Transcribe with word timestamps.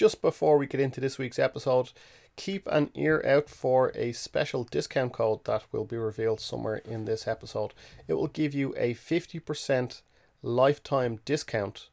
just 0.00 0.22
before 0.22 0.56
we 0.56 0.66
get 0.66 0.80
into 0.80 0.98
this 0.98 1.18
week's 1.18 1.38
episode, 1.38 1.90
keep 2.34 2.66
an 2.68 2.88
ear 2.94 3.22
out 3.26 3.50
for 3.50 3.92
a 3.94 4.12
special 4.12 4.64
discount 4.64 5.12
code 5.12 5.44
that 5.44 5.64
will 5.72 5.84
be 5.84 5.98
revealed 5.98 6.40
somewhere 6.40 6.76
in 6.86 7.04
this 7.04 7.28
episode. 7.28 7.74
It 8.08 8.14
will 8.14 8.28
give 8.28 8.54
you 8.54 8.74
a 8.78 8.94
50% 8.94 10.00
lifetime 10.42 11.20
discount 11.26 11.90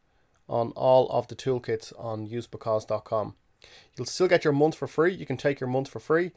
on 0.48 0.72
all 0.72 1.10
of 1.10 1.28
the 1.28 1.36
toolkits 1.36 1.92
on 2.00 2.30
usebecause.com. 2.30 3.36
You'll 3.98 4.06
still 4.06 4.30
get 4.30 4.46
your 4.46 4.54
month 4.54 4.76
for 4.76 4.88
free. 4.88 5.14
You 5.14 5.26
can 5.26 5.36
take 5.36 5.60
your 5.60 5.70
month 5.70 5.90
for 5.90 6.00
free 6.00 6.32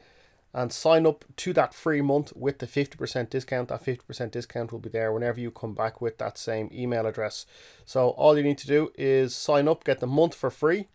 and 0.52 0.73
sign 0.73 1.07
up 1.07 1.25
to 1.37 1.52
that 1.52 1.73
free 1.73 2.00
month 2.00 2.32
with 2.34 2.59
the 2.59 2.66
50% 2.66 3.30
discount. 3.30 3.68
That 3.68 3.84
50% 3.84 4.32
discount 4.32 4.73
will 4.73 4.80
be 4.80 4.89
there 4.91 5.12
whenever 5.12 5.39
you 5.39 5.52
come 5.52 5.75
back 5.75 6.00
with 6.00 6.18
that 6.18 6.37
same 6.37 6.68
email 6.73 7.07
address. 7.07 7.46
So 7.84 8.09
all 8.09 8.37
you 8.37 8.43
need 8.43 8.59
to 8.59 8.66
do 8.66 8.91
is 8.98 9.37
sign 9.37 9.68
up, 9.68 9.84
get 9.84 10.00
the 10.00 10.09
month 10.09 10.34
for 10.34 10.50
free, 10.50 10.89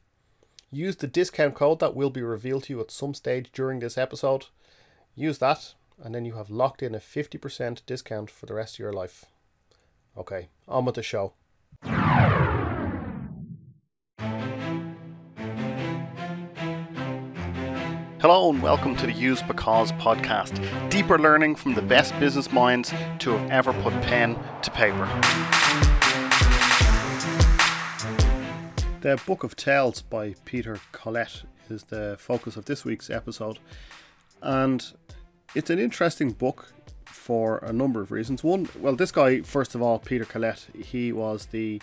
use 0.75 0.97
the 0.97 1.07
discount 1.07 1.55
code 1.55 1.79
that 1.79 1.95
will 1.95 2.09
be 2.09 2.21
revealed 2.21 2.63
to 2.63 2.73
you 2.73 2.81
at 2.81 2.91
some 2.91 3.13
stage 3.13 3.49
during 3.53 3.79
this 3.79 3.97
episode. 3.97 4.47
Use 5.15 5.37
that, 5.37 5.73
and 6.03 6.13
then 6.13 6.25
you 6.25 6.33
have 6.33 6.49
locked 6.49 6.83
in 6.83 6.93
a 6.93 6.99
50% 6.99 7.85
discount 7.85 8.29
for 8.29 8.45
the 8.45 8.53
rest 8.53 8.75
of 8.75 8.79
your 8.79 8.91
life. 8.91 9.25
Okay, 10.17 10.49
on 10.67 10.83
with 10.83 10.95
the 10.95 11.03
show. 11.03 11.33
Hello 18.19 18.49
and 18.49 18.61
welcome 18.61 18.95
to 18.97 19.05
the 19.05 19.13
Use 19.13 19.41
Because 19.43 19.93
podcast. 19.93 20.59
Deeper 20.89 21.17
learning 21.17 21.55
from 21.55 21.75
the 21.75 21.81
best 21.81 22.19
business 22.19 22.51
minds 22.51 22.89
to 23.19 23.31
have 23.31 23.49
ever 23.49 23.73
put 23.81 23.93
pen 24.01 24.37
to 24.61 24.71
paper. 24.71 25.94
The 29.05 29.21
Book 29.27 29.43
of 29.43 29.55
Tells 29.55 30.01
by 30.01 30.33
Peter 30.45 30.79
Collett 30.91 31.43
is 31.69 31.83
the 31.83 32.15
focus 32.19 32.57
of 32.57 32.65
this 32.65 32.83
week's 32.83 33.11
episode. 33.11 33.59
And 34.41 34.83
it's 35.53 35.69
an 35.69 35.77
interesting 35.77 36.31
book 36.31 36.73
for 37.05 37.59
a 37.59 37.71
number 37.71 38.01
of 38.01 38.11
reasons. 38.11 38.43
One, 38.43 38.67
well, 38.79 38.95
this 38.95 39.11
guy, 39.11 39.41
first 39.41 39.75
of 39.75 39.83
all, 39.83 39.99
Peter 39.99 40.25
Collett, 40.25 40.65
he 40.83 41.11
was 41.11 41.45
the 41.45 41.79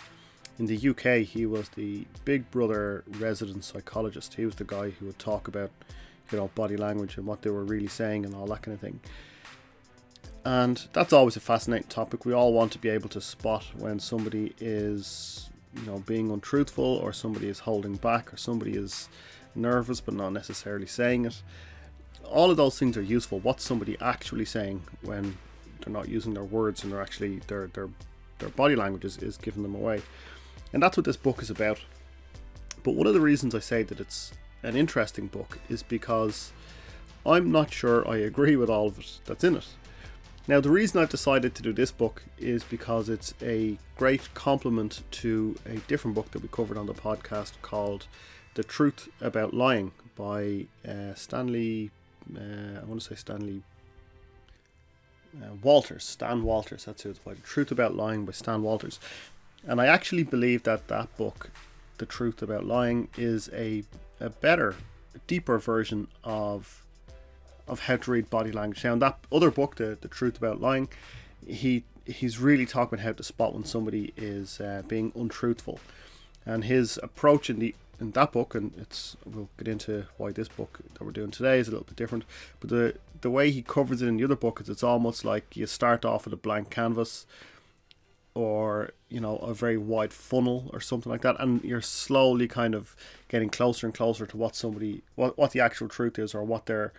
in 0.58 0.66
the 0.66 0.88
UK, 0.88 1.24
he 1.24 1.46
was 1.46 1.68
the 1.68 2.08
Big 2.24 2.50
Brother 2.50 3.04
resident 3.06 3.62
psychologist. 3.62 4.34
He 4.34 4.44
was 4.44 4.56
the 4.56 4.64
guy 4.64 4.90
who 4.90 5.06
would 5.06 5.20
talk 5.20 5.46
about 5.46 5.70
you 6.32 6.38
know, 6.38 6.50
body 6.56 6.76
language 6.76 7.18
and 7.18 7.24
what 7.24 7.42
they 7.42 7.50
were 7.50 7.62
really 7.62 7.86
saying 7.86 8.24
and 8.24 8.34
all 8.34 8.48
that 8.48 8.62
kind 8.62 8.74
of 8.74 8.80
thing. 8.80 8.98
And 10.44 10.88
that's 10.92 11.12
always 11.12 11.36
a 11.36 11.40
fascinating 11.40 11.86
topic. 11.86 12.24
We 12.24 12.32
all 12.32 12.52
want 12.52 12.72
to 12.72 12.80
be 12.80 12.88
able 12.88 13.10
to 13.10 13.20
spot 13.20 13.64
when 13.78 14.00
somebody 14.00 14.56
is, 14.58 15.50
you 15.74 15.82
know, 15.82 15.98
being 16.06 16.30
untruthful 16.30 16.84
or 16.84 17.12
somebody 17.12 17.48
is 17.48 17.60
holding 17.60 17.96
back 17.96 18.32
or 18.32 18.36
somebody 18.36 18.72
is 18.72 19.08
nervous 19.54 20.00
but 20.00 20.14
not 20.14 20.30
necessarily 20.30 20.86
saying 20.86 21.26
it. 21.26 21.42
All 22.24 22.50
of 22.50 22.56
those 22.56 22.78
things 22.78 22.96
are 22.96 23.02
useful. 23.02 23.40
What's 23.40 23.64
somebody 23.64 23.96
actually 24.00 24.44
saying 24.44 24.82
when 25.02 25.36
they're 25.80 25.92
not 25.92 26.08
using 26.08 26.34
their 26.34 26.44
words 26.44 26.82
and 26.82 26.92
they're 26.92 27.02
actually 27.02 27.40
their 27.48 27.66
their 27.68 27.88
their 28.38 28.50
body 28.50 28.76
language 28.76 29.04
is, 29.04 29.18
is 29.18 29.36
giving 29.36 29.62
them 29.62 29.74
away. 29.74 30.02
And 30.72 30.82
that's 30.82 30.96
what 30.96 31.04
this 31.04 31.16
book 31.16 31.42
is 31.42 31.50
about. 31.50 31.80
But 32.82 32.94
one 32.94 33.06
of 33.06 33.14
the 33.14 33.20
reasons 33.20 33.54
I 33.54 33.60
say 33.60 33.82
that 33.84 34.00
it's 34.00 34.32
an 34.62 34.76
interesting 34.76 35.26
book 35.28 35.58
is 35.68 35.82
because 35.82 36.52
I'm 37.24 37.52
not 37.52 37.72
sure 37.72 38.08
I 38.08 38.16
agree 38.18 38.56
with 38.56 38.68
all 38.68 38.88
of 38.88 38.98
it 38.98 39.20
that's 39.24 39.44
in 39.44 39.56
it. 39.56 39.66
Now, 40.48 40.60
the 40.60 40.70
reason 40.70 41.00
I've 41.00 41.08
decided 41.08 41.54
to 41.54 41.62
do 41.62 41.72
this 41.72 41.92
book 41.92 42.24
is 42.36 42.64
because 42.64 43.08
it's 43.08 43.32
a 43.40 43.78
great 43.96 44.32
complement 44.34 45.02
to 45.12 45.56
a 45.64 45.76
different 45.86 46.16
book 46.16 46.32
that 46.32 46.42
we 46.42 46.48
covered 46.48 46.76
on 46.76 46.86
the 46.86 46.94
podcast 46.94 47.52
called 47.62 48.06
The 48.54 48.64
Truth 48.64 49.08
About 49.20 49.54
Lying 49.54 49.92
by 50.16 50.66
uh, 50.86 51.14
Stanley, 51.14 51.92
uh, 52.36 52.80
I 52.80 52.84
want 52.84 53.00
to 53.00 53.08
say 53.08 53.14
Stanley 53.14 53.62
uh, 55.40 55.54
Walters, 55.62 56.02
Stan 56.02 56.42
Walters, 56.42 56.86
that's 56.86 57.02
who 57.02 57.10
it's 57.10 57.20
by. 57.20 57.34
The 57.34 57.40
Truth 57.42 57.70
About 57.70 57.94
Lying 57.94 58.24
by 58.24 58.32
Stan 58.32 58.62
Walters. 58.62 58.98
And 59.64 59.80
I 59.80 59.86
actually 59.86 60.24
believe 60.24 60.64
that 60.64 60.88
that 60.88 61.16
book, 61.16 61.50
The 61.98 62.06
Truth 62.06 62.42
About 62.42 62.64
Lying, 62.64 63.08
is 63.16 63.48
a 63.52 63.84
a 64.22 64.30
better, 64.30 64.76
deeper 65.26 65.58
version 65.58 66.08
of 66.22 66.81
of 67.68 67.80
how 67.80 67.96
to 67.96 68.10
read 68.10 68.30
body 68.30 68.52
language. 68.52 68.84
Now, 68.84 68.94
in 68.94 68.98
that 69.00 69.18
other 69.30 69.50
book, 69.50 69.76
the 69.76 69.96
the 70.00 70.08
truth 70.08 70.36
about 70.36 70.60
lying, 70.60 70.88
he 71.46 71.84
he's 72.04 72.38
really 72.38 72.66
talking 72.66 72.98
about 72.98 73.04
how 73.04 73.12
to 73.12 73.22
spot 73.22 73.54
when 73.54 73.64
somebody 73.64 74.12
is 74.16 74.60
uh, 74.60 74.82
being 74.86 75.12
untruthful, 75.14 75.80
and 76.44 76.64
his 76.64 76.98
approach 77.02 77.48
in 77.50 77.58
the 77.58 77.74
in 78.00 78.10
that 78.12 78.32
book, 78.32 78.54
and 78.54 78.72
it's 78.76 79.16
we'll 79.24 79.48
get 79.56 79.68
into 79.68 80.06
why 80.16 80.32
this 80.32 80.48
book 80.48 80.80
that 80.92 81.04
we're 81.04 81.12
doing 81.12 81.30
today 81.30 81.58
is 81.58 81.68
a 81.68 81.70
little 81.70 81.86
bit 81.86 81.96
different. 81.96 82.24
But 82.60 82.70
the 82.70 82.94
the 83.20 83.30
way 83.30 83.50
he 83.50 83.62
covers 83.62 84.02
it 84.02 84.08
in 84.08 84.16
the 84.16 84.24
other 84.24 84.36
book 84.36 84.60
is 84.60 84.68
it's 84.68 84.82
almost 84.82 85.24
like 85.24 85.56
you 85.56 85.66
start 85.66 86.04
off 86.04 86.24
with 86.24 86.34
a 86.34 86.36
blank 86.36 86.70
canvas 86.70 87.26
or 88.34 88.90
you 89.08 89.20
know 89.20 89.36
a 89.38 89.54
very 89.54 89.76
wide 89.76 90.12
funnel 90.12 90.70
or 90.72 90.80
something 90.80 91.10
like 91.10 91.20
that 91.22 91.36
and 91.38 91.62
you're 91.62 91.82
slowly 91.82 92.48
kind 92.48 92.74
of 92.74 92.96
getting 93.28 93.50
closer 93.50 93.86
and 93.86 93.94
closer 93.94 94.26
to 94.26 94.36
what 94.36 94.56
somebody 94.56 95.02
what, 95.14 95.36
what 95.36 95.52
the 95.52 95.60
actual 95.60 95.88
truth 95.88 96.18
is 96.18 96.34
or 96.34 96.42
what 96.42 96.66
they're 96.66 96.92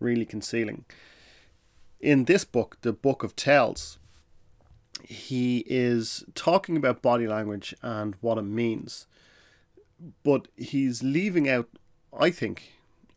really 0.00 0.24
concealing. 0.24 0.84
In 2.00 2.24
this 2.24 2.44
book 2.44 2.78
the 2.82 2.92
book 2.92 3.22
of 3.22 3.34
tells 3.34 3.98
he 5.02 5.64
is 5.66 6.24
talking 6.34 6.76
about 6.76 7.02
body 7.02 7.26
language 7.26 7.74
and 7.82 8.14
what 8.20 8.38
it 8.38 8.42
means 8.42 9.06
but 10.24 10.48
he's 10.56 11.02
leaving 11.02 11.48
out 11.48 11.68
i 12.18 12.30
think 12.30 12.72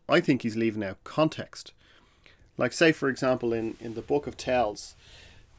i 0.07 0.19
think 0.19 0.41
he's 0.41 0.56
leaving 0.56 0.84
out 0.84 1.03
context. 1.03 1.73
Like 2.57 2.73
say 2.73 2.91
for 2.91 3.09
example 3.09 3.53
in 3.53 3.75
in 3.79 3.94
the 3.94 4.01
book 4.01 4.28
of 4.28 4.35
tells 4.35 4.96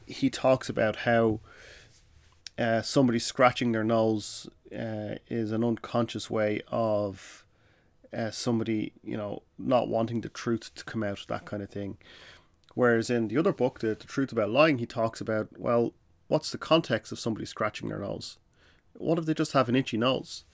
he 0.05 0.29
talks 0.29 0.69
about 0.69 0.97
how 0.97 1.39
uh, 2.57 2.81
somebody 2.81 3.17
scratching 3.17 3.71
their 3.71 3.83
nose 3.83 4.47
uh, 4.71 5.15
is 5.29 5.51
an 5.51 5.63
unconscious 5.63 6.29
way 6.29 6.61
of 6.67 7.40
uh, 8.15 8.31
somebody, 8.31 8.93
you 9.03 9.17
know, 9.17 9.43
not 9.57 9.87
wanting 9.87 10.21
the 10.21 10.29
truth 10.29 10.73
to 10.75 10.83
come 10.83 11.03
out, 11.03 11.25
that 11.27 11.45
kind 11.45 11.63
of 11.63 11.69
thing. 11.69 11.97
Whereas 12.75 13.09
in 13.09 13.27
the 13.27 13.37
other 13.37 13.53
book, 13.53 13.79
the, 13.79 13.87
the 13.87 14.07
Truth 14.07 14.31
About 14.31 14.49
Lying, 14.49 14.77
he 14.77 14.85
talks 14.85 15.19
about, 15.19 15.49
well, 15.57 15.93
what's 16.27 16.51
the 16.51 16.57
context 16.57 17.11
of 17.11 17.19
somebody 17.19 17.45
scratching 17.45 17.89
their 17.89 17.99
nose? 17.99 18.37
What 18.93 19.19
if 19.19 19.25
they 19.25 19.33
just 19.33 19.53
have 19.53 19.69
an 19.69 19.75
itchy 19.75 19.97
nose? 19.97 20.45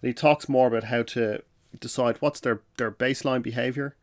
And 0.00 0.08
he 0.08 0.14
talks 0.14 0.48
more 0.48 0.68
about 0.68 0.84
how 0.84 1.02
to 1.02 1.42
decide 1.78 2.16
what's 2.20 2.40
their, 2.40 2.62
their 2.76 2.90
baseline 2.90 3.42
behavior 3.42 3.96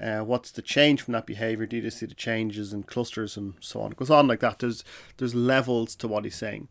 uh, 0.00 0.20
what's 0.20 0.50
the 0.50 0.62
change 0.62 1.02
from 1.02 1.12
that 1.12 1.26
behavior? 1.26 1.66
Do 1.66 1.76
you 1.76 1.90
see 1.90 2.06
the 2.06 2.14
changes 2.14 2.72
in 2.72 2.84
clusters 2.84 3.36
and 3.36 3.54
so 3.60 3.82
on? 3.82 3.92
It 3.92 3.98
goes 3.98 4.10
on 4.10 4.26
like 4.26 4.40
that. 4.40 4.58
There's 4.60 4.84
there's 5.18 5.34
levels 5.34 5.94
to 5.96 6.08
what 6.08 6.24
he's 6.24 6.36
saying, 6.36 6.68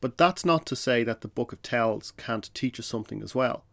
but 0.00 0.16
that's 0.16 0.44
not 0.44 0.64
to 0.66 0.76
say 0.76 1.04
that 1.04 1.20
the 1.20 1.28
Book 1.28 1.52
of 1.52 1.62
Tells 1.62 2.12
can't 2.12 2.52
teach 2.54 2.80
us 2.80 2.86
something 2.86 3.22
as 3.22 3.34
well. 3.34 3.64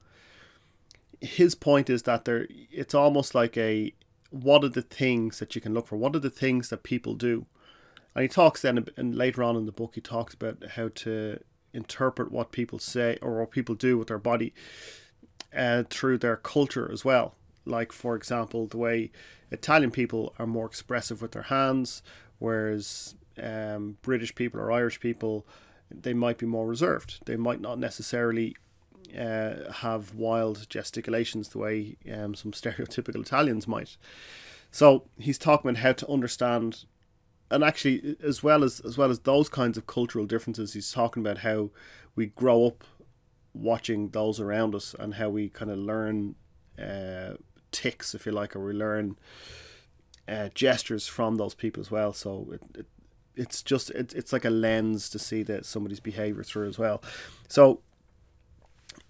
His 1.22 1.56
point 1.56 1.90
is 1.90 2.03
that 2.03 2.25
there, 2.25 2.47
it's 2.72 2.94
almost 2.94 3.35
like 3.35 3.57
a 3.57 3.94
what 4.31 4.63
are 4.63 4.69
the 4.69 4.84
things 4.84 5.40
that 5.40 5.56
you 5.56 5.62
can 5.62 5.74
look 5.74 5.88
for? 5.88 5.97
What 5.97 6.16
are 6.16 6.19
the 6.19 6.30
things 6.30 6.69
that 6.69 6.84
people 6.84 7.16
do? 7.16 7.47
And 8.16 8.24
he 8.24 8.28
talks 8.28 8.62
then, 8.62 8.85
and 8.96 9.16
later 9.16 9.44
on 9.44 9.56
in 9.56 9.66
the 9.66 9.72
book, 9.72 9.96
he 9.96 10.02
talks 10.02 10.34
about 10.34 10.63
how 10.75 10.90
to 10.96 11.40
interpret 11.74 12.31
what 12.31 12.52
people 12.52 12.80
say 12.80 13.18
or 13.22 13.40
what 13.40 13.52
people 13.52 13.75
do 13.75 13.97
with 13.97 14.07
their 14.07 14.19
body 14.19 14.53
uh, 15.56 15.84
through 15.90 16.18
their 16.18 16.35
culture 16.35 16.91
as 16.91 17.06
well 17.06 17.36
like 17.69 17.91
for 17.91 18.16
example 18.16 18.68
the 18.68 18.78
way 18.78 19.12
Italian 19.51 19.91
people 19.91 20.34
are 20.40 20.47
more 20.47 20.66
expressive 20.66 21.22
with 21.22 21.31
their 21.31 21.44
hands, 21.44 22.03
whereas 22.40 23.16
um, 23.41 23.97
British 24.01 24.36
people 24.36 24.59
or 24.59 24.72
Irish 24.72 25.00
people 25.00 25.46
they 25.91 26.13
might 26.13 26.38
be 26.38 26.46
more 26.46 26.68
reserved. 26.68 27.19
They 27.25 27.36
might 27.36 27.62
not 27.62 27.80
necessarily 27.80 28.56
uh, 29.18 29.72
have 29.72 30.16
wild 30.16 30.68
gesticulations 30.69 31.50
the 31.50 31.57
way 31.57 31.98
um, 32.12 32.36
some 32.36 32.51
stereotypical 32.54 33.22
Italians 33.22 33.68
might. 33.68 33.98
So 34.72 35.06
he's 35.18 35.38
talking 35.38 35.69
about 35.69 35.81
how 35.81 35.94
to 35.94 36.10
understand, 36.10 36.86
and 37.50 37.63
actually, 37.63 38.18
as 38.24 38.44
well 38.44 38.63
as 38.63 38.80
as 38.81 38.98
well 38.98 39.10
as 39.10 39.19
those 39.19 39.50
kinds 39.50 39.78
of 39.78 39.88
cultural 39.88 40.25
differences, 40.25 40.74
he's 40.74 40.92
talking 40.92 41.22
about 41.22 41.39
how 41.39 41.72
we 42.16 42.28
grow 42.28 42.68
up 42.68 42.84
watching 43.54 44.10
those 44.10 44.39
around 44.39 44.75
us 44.75 44.95
and 45.00 45.16
how 45.16 45.30
we 45.30 45.50
kind 45.50 45.72
of 45.72 45.80
learn 45.80 46.36
uh, 46.78 47.34
ticks, 47.72 48.13
if 48.13 48.25
you 48.25 48.31
like, 48.31 48.56
or 48.56 48.63
we 48.63 48.74
learn 48.74 49.18
uh, 50.28 50.50
gestures 50.54 51.07
from 51.07 51.36
those 51.36 51.56
people 51.56 51.81
as 51.81 51.89
well. 51.89 52.13
So 52.13 52.50
it, 52.54 52.62
it 52.80 52.86
it's 53.36 53.63
just 53.63 53.89
it, 53.92 54.13
it's 54.13 54.34
like 54.34 54.45
a 54.45 54.50
lens 54.50 55.10
to 55.10 55.18
see 55.18 55.44
that 55.44 55.66
somebody's 55.66 56.01
behavior 56.01 56.44
through 56.44 56.68
as 56.68 56.78
well. 56.78 57.01
So 57.48 57.81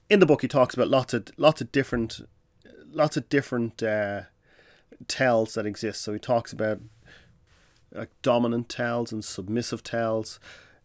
in 0.10 0.20
the 0.20 0.26
book, 0.26 0.42
he 0.42 0.48
talks 0.48 0.74
about 0.74 0.90
lots 0.90 1.14
of 1.14 1.26
lots 1.38 1.62
of 1.62 1.72
different 1.72 2.28
lots 2.92 3.18
of 3.18 3.30
different 3.30 3.84
uh, 3.84 4.22
tells 5.08 5.54
that 5.54 5.66
exist. 5.66 6.02
So 6.02 6.14
he 6.14 6.20
talks 6.20 6.52
about 6.52 6.80
like 7.92 8.10
dominant 8.22 8.70
tells 8.70 9.12
and 9.12 9.24
submissive 9.24 9.84
tells. 9.84 10.40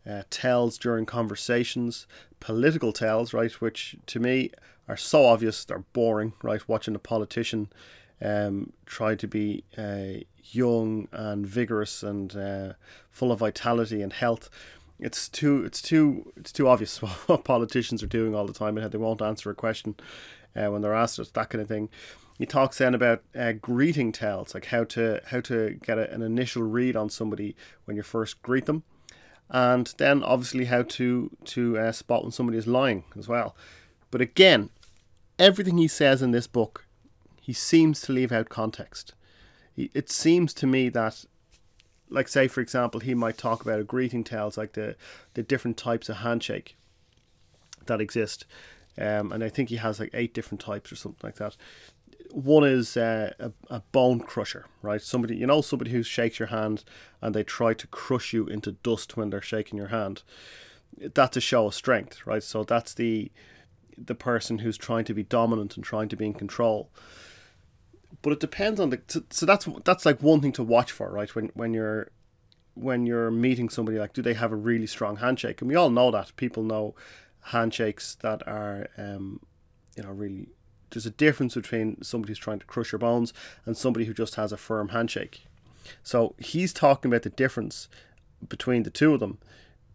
uh, 0.08 0.22
tells 0.30 0.78
during 0.78 1.06
conversations, 1.06 2.06
political 2.40 2.92
tells, 2.92 3.32
right, 3.32 3.52
which 3.60 3.96
to 4.06 4.20
me 4.20 4.50
are 4.88 4.96
so 4.96 5.24
obvious, 5.24 5.64
they're 5.64 5.84
boring, 5.92 6.34
right? 6.42 6.66
Watching 6.68 6.94
a 6.94 6.98
politician 6.98 7.70
um, 8.20 8.72
try 8.86 9.14
to 9.14 9.26
be 9.26 9.64
uh, 9.78 10.24
young 10.50 11.08
and 11.12 11.46
vigorous 11.46 12.02
and 12.02 12.36
uh, 12.36 12.72
full 13.10 13.32
of 13.32 13.38
vitality 13.38 14.02
and 14.02 14.12
health. 14.12 14.50
It's 15.04 15.28
too, 15.28 15.62
it's 15.64 15.82
too, 15.82 16.32
it's 16.34 16.50
too 16.50 16.66
obvious 16.66 17.02
what 17.26 17.44
politicians 17.44 18.02
are 18.02 18.06
doing 18.06 18.34
all 18.34 18.46
the 18.46 18.54
time 18.54 18.76
and 18.76 18.82
how 18.82 18.88
they 18.88 18.98
won't 18.98 19.20
answer 19.20 19.50
a 19.50 19.54
question 19.54 19.96
uh, 20.56 20.68
when 20.68 20.80
they're 20.80 20.94
asked 20.94 21.18
it, 21.18 21.32
that 21.34 21.50
kind 21.50 21.60
of 21.60 21.68
thing. 21.68 21.90
He 22.38 22.46
talks 22.46 22.78
then 22.78 22.94
about 22.94 23.22
uh, 23.38 23.52
greeting 23.52 24.12
tells, 24.12 24.54
like 24.54 24.66
how 24.66 24.84
to 24.84 25.20
how 25.26 25.40
to 25.42 25.78
get 25.82 25.98
a, 25.98 26.10
an 26.12 26.22
initial 26.22 26.62
read 26.62 26.96
on 26.96 27.10
somebody 27.10 27.54
when 27.84 27.96
you 27.96 28.02
first 28.02 28.42
greet 28.42 28.66
them, 28.66 28.82
and 29.50 29.94
then 29.98 30.24
obviously 30.24 30.64
how 30.64 30.82
to 30.82 31.30
to 31.44 31.78
uh, 31.78 31.92
spot 31.92 32.22
when 32.22 32.32
somebody 32.32 32.58
is 32.58 32.66
lying 32.66 33.04
as 33.16 33.28
well. 33.28 33.54
But 34.10 34.20
again, 34.20 34.70
everything 35.38 35.78
he 35.78 35.86
says 35.86 36.22
in 36.22 36.32
this 36.32 36.48
book, 36.48 36.86
he 37.40 37.52
seems 37.52 38.00
to 38.02 38.12
leave 38.12 38.32
out 38.32 38.48
context. 38.48 39.14
It 39.76 40.10
seems 40.10 40.54
to 40.54 40.66
me 40.66 40.88
that, 40.90 41.24
like 42.14 42.28
say 42.28 42.48
for 42.48 42.60
example, 42.60 43.00
he 43.00 43.14
might 43.14 43.36
talk 43.36 43.62
about 43.62 43.80
a 43.80 43.84
greeting 43.84 44.24
tells 44.24 44.56
like 44.56 44.72
the 44.72 44.96
the 45.34 45.42
different 45.42 45.76
types 45.76 46.08
of 46.08 46.18
handshake 46.18 46.76
that 47.86 48.00
exist. 48.00 48.46
Um, 48.96 49.32
and 49.32 49.42
I 49.42 49.48
think 49.48 49.70
he 49.70 49.76
has 49.76 49.98
like 49.98 50.10
eight 50.14 50.32
different 50.32 50.60
types 50.60 50.92
or 50.92 50.96
something 50.96 51.20
like 51.22 51.36
that 51.36 51.56
one 52.34 52.64
is 52.64 52.96
uh, 52.96 53.32
a, 53.38 53.52
a 53.70 53.80
bone 53.92 54.18
crusher, 54.18 54.66
right? 54.82 55.00
Somebody, 55.00 55.36
you 55.36 55.46
know, 55.46 55.60
somebody 55.60 55.92
who 55.92 56.02
shakes 56.02 56.40
your 56.40 56.48
hand 56.48 56.82
and 57.22 57.34
they 57.34 57.44
try 57.44 57.74
to 57.74 57.86
crush 57.86 58.32
you 58.32 58.46
into 58.46 58.72
dust 58.72 59.16
when 59.16 59.30
they're 59.30 59.40
shaking 59.40 59.78
your 59.78 59.88
hand. 59.88 60.22
That's 60.98 61.36
a 61.36 61.40
show 61.40 61.68
of 61.68 61.74
strength, 61.74 62.26
right? 62.26 62.42
So 62.42 62.64
that's 62.64 62.94
the 62.94 63.30
the 63.96 64.14
person 64.16 64.58
who's 64.58 64.76
trying 64.76 65.04
to 65.04 65.14
be 65.14 65.22
dominant 65.22 65.76
and 65.76 65.84
trying 65.84 66.08
to 66.08 66.16
be 66.16 66.26
in 66.26 66.34
control. 66.34 66.90
But 68.24 68.32
it 68.32 68.40
depends 68.40 68.80
on 68.80 68.88
the 68.88 69.02
so, 69.06 69.22
so 69.28 69.44
that's 69.44 69.68
that's 69.84 70.06
like 70.06 70.22
one 70.22 70.40
thing 70.40 70.52
to 70.52 70.62
watch 70.62 70.90
for, 70.90 71.10
right? 71.10 71.32
When 71.34 71.50
when 71.52 71.74
you're 71.74 72.10
when 72.72 73.04
you're 73.04 73.30
meeting 73.30 73.68
somebody, 73.68 73.98
like, 73.98 74.14
do 74.14 74.22
they 74.22 74.32
have 74.32 74.50
a 74.50 74.56
really 74.56 74.86
strong 74.86 75.16
handshake? 75.18 75.60
And 75.60 75.68
we 75.68 75.76
all 75.76 75.90
know 75.90 76.10
that 76.10 76.34
people 76.36 76.62
know 76.62 76.94
handshakes 77.42 78.14
that 78.22 78.42
are, 78.48 78.88
um, 78.96 79.40
you 79.94 80.02
know, 80.02 80.08
really 80.08 80.48
there's 80.90 81.04
a 81.04 81.10
difference 81.10 81.54
between 81.54 82.02
somebody 82.02 82.30
who's 82.30 82.38
trying 82.38 82.60
to 82.60 82.64
crush 82.64 82.92
your 82.92 82.98
bones 82.98 83.34
and 83.66 83.76
somebody 83.76 84.06
who 84.06 84.14
just 84.14 84.36
has 84.36 84.52
a 84.52 84.56
firm 84.56 84.88
handshake. 84.88 85.44
So 86.02 86.34
he's 86.38 86.72
talking 86.72 87.10
about 87.10 87.24
the 87.24 87.30
difference 87.30 87.88
between 88.48 88.84
the 88.84 88.90
two 88.90 89.12
of 89.12 89.20
them, 89.20 89.36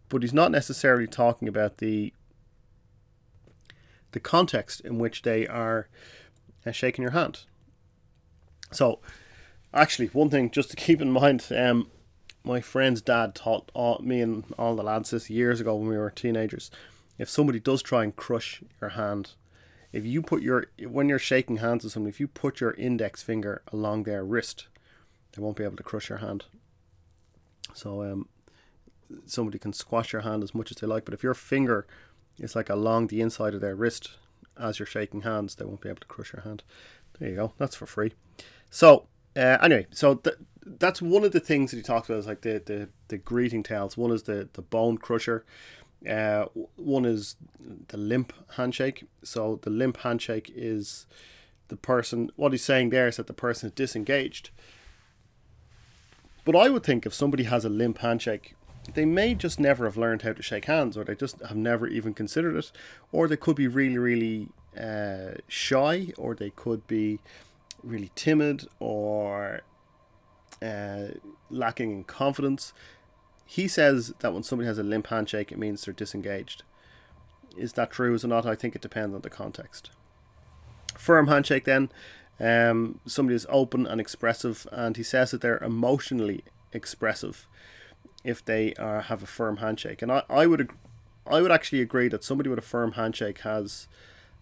but 0.08 0.22
he's 0.22 0.32
not 0.32 0.52
necessarily 0.52 1.08
talking 1.08 1.48
about 1.48 1.78
the 1.78 2.12
the 4.12 4.20
context 4.20 4.80
in 4.82 5.00
which 5.00 5.22
they 5.22 5.48
are 5.48 5.88
uh, 6.64 6.70
shaking 6.70 7.02
your 7.02 7.12
hand. 7.12 7.40
So, 8.72 9.00
actually, 9.72 10.08
one 10.08 10.30
thing 10.30 10.50
just 10.50 10.70
to 10.70 10.76
keep 10.84 11.00
in 11.00 11.10
mind, 11.10 11.46
um, 11.56 11.90
my 12.44 12.60
friend's 12.60 13.02
dad 13.02 13.34
taught 13.34 13.70
all, 13.74 13.98
me 14.02 14.20
and 14.20 14.44
all 14.58 14.76
the 14.76 14.82
lads 14.82 15.10
this 15.10 15.30
years 15.30 15.60
ago 15.60 15.74
when 15.76 15.88
we 15.88 15.98
were 15.98 16.10
teenagers. 16.10 16.70
If 17.18 17.28
somebody 17.28 17.60
does 17.60 17.82
try 17.82 18.02
and 18.02 18.16
crush 18.16 18.62
your 18.80 18.90
hand, 18.90 19.32
if 19.92 20.06
you 20.06 20.22
put 20.22 20.42
your 20.42 20.66
when 20.86 21.08
you're 21.08 21.18
shaking 21.18 21.58
hands 21.58 21.84
with 21.84 21.92
someone, 21.92 22.08
if 22.08 22.20
you 22.20 22.28
put 22.28 22.60
your 22.60 22.72
index 22.74 23.22
finger 23.22 23.62
along 23.72 24.04
their 24.04 24.24
wrist, 24.24 24.68
they 25.32 25.42
won't 25.42 25.56
be 25.56 25.64
able 25.64 25.76
to 25.76 25.82
crush 25.82 26.08
your 26.08 26.18
hand. 26.18 26.44
So 27.74 28.02
um, 28.02 28.28
somebody 29.26 29.58
can 29.58 29.72
squash 29.72 30.12
your 30.12 30.22
hand 30.22 30.42
as 30.42 30.54
much 30.54 30.70
as 30.70 30.78
they 30.78 30.86
like, 30.86 31.04
but 31.04 31.14
if 31.14 31.22
your 31.22 31.34
finger 31.34 31.86
is 32.38 32.56
like 32.56 32.70
along 32.70 33.08
the 33.08 33.20
inside 33.20 33.54
of 33.54 33.60
their 33.60 33.76
wrist 33.76 34.12
as 34.58 34.78
you're 34.78 34.86
shaking 34.86 35.22
hands, 35.22 35.56
they 35.56 35.64
won't 35.64 35.80
be 35.80 35.88
able 35.88 36.00
to 36.00 36.06
crush 36.06 36.32
your 36.32 36.42
hand. 36.42 36.62
There 37.18 37.28
you 37.28 37.36
go. 37.36 37.52
That's 37.58 37.76
for 37.76 37.86
free. 37.86 38.12
So 38.70 39.06
uh, 39.36 39.58
anyway, 39.60 39.86
so 39.90 40.14
th- 40.14 40.36
that's 40.64 41.02
one 41.02 41.24
of 41.24 41.32
the 41.32 41.40
things 41.40 41.70
that 41.70 41.76
he 41.76 41.82
talks 41.82 42.08
about 42.08 42.18
is 42.18 42.26
like 42.26 42.42
the, 42.42 42.62
the, 42.64 42.88
the 43.08 43.18
greeting 43.18 43.62
tells. 43.62 43.96
One 43.96 44.12
is 44.12 44.24
the, 44.24 44.48
the 44.52 44.62
bone 44.62 44.98
crusher. 44.98 45.44
Uh, 46.08 46.46
one 46.76 47.04
is 47.04 47.36
the 47.88 47.96
limp 47.96 48.32
handshake. 48.56 49.04
So 49.22 49.58
the 49.62 49.70
limp 49.70 49.98
handshake 49.98 50.50
is 50.54 51.06
the 51.68 51.76
person. 51.76 52.30
What 52.36 52.52
he's 52.52 52.64
saying 52.64 52.90
there 52.90 53.08
is 53.08 53.16
that 53.16 53.26
the 53.26 53.32
person 53.32 53.68
is 53.68 53.74
disengaged. 53.74 54.50
But 56.44 56.56
I 56.56 56.70
would 56.70 56.84
think 56.84 57.04
if 57.04 57.14
somebody 57.14 57.44
has 57.44 57.64
a 57.64 57.68
limp 57.68 57.98
handshake, 57.98 58.54
they 58.94 59.04
may 59.04 59.34
just 59.34 59.60
never 59.60 59.84
have 59.84 59.96
learned 59.96 60.22
how 60.22 60.32
to 60.32 60.42
shake 60.42 60.64
hands, 60.64 60.96
or 60.96 61.04
they 61.04 61.14
just 61.14 61.40
have 61.40 61.56
never 61.56 61.86
even 61.86 62.14
considered 62.14 62.56
it, 62.56 62.72
or 63.12 63.28
they 63.28 63.36
could 63.36 63.56
be 63.56 63.68
really, 63.68 63.98
really 63.98 64.48
uh, 64.78 65.38
shy, 65.48 66.08
or 66.16 66.34
they 66.34 66.50
could 66.50 66.86
be 66.86 67.20
really 67.82 68.10
timid, 68.14 68.66
or 68.78 69.60
uh, 70.62 71.08
lacking 71.50 71.90
in 71.92 72.04
confidence. 72.04 72.72
He 73.46 73.66
says 73.66 74.12
that 74.20 74.32
when 74.32 74.42
somebody 74.42 74.66
has 74.68 74.78
a 74.78 74.82
limp 74.82 75.08
handshake, 75.08 75.50
it 75.50 75.58
means 75.58 75.84
they're 75.84 75.94
disengaged. 75.94 76.62
Is 77.56 77.72
that 77.74 77.90
true? 77.90 78.14
It 78.14 78.24
not? 78.24 78.46
I 78.46 78.54
think 78.54 78.76
it 78.76 78.82
depends 78.82 79.14
on 79.14 79.22
the 79.22 79.30
context. 79.30 79.90
Firm 80.96 81.26
handshake, 81.26 81.64
then, 81.64 81.90
um, 82.38 83.00
somebody 83.06 83.34
is 83.34 83.46
open 83.48 83.86
and 83.86 84.00
expressive, 84.00 84.66
and 84.70 84.96
he 84.96 85.02
says 85.02 85.30
that 85.30 85.40
they're 85.40 85.58
emotionally 85.58 86.44
expressive 86.72 87.46
if 88.22 88.44
they 88.44 88.74
uh, 88.74 89.02
have 89.02 89.22
a 89.22 89.26
firm 89.26 89.58
handshake. 89.58 90.02
And 90.02 90.12
I, 90.12 90.22
I 90.28 90.46
would 90.46 90.70
I 91.26 91.40
would 91.42 91.52
actually 91.52 91.80
agree 91.80 92.08
that 92.08 92.24
somebody 92.24 92.48
with 92.48 92.58
a 92.58 92.62
firm 92.62 92.92
handshake 92.92 93.40
has 93.40 93.88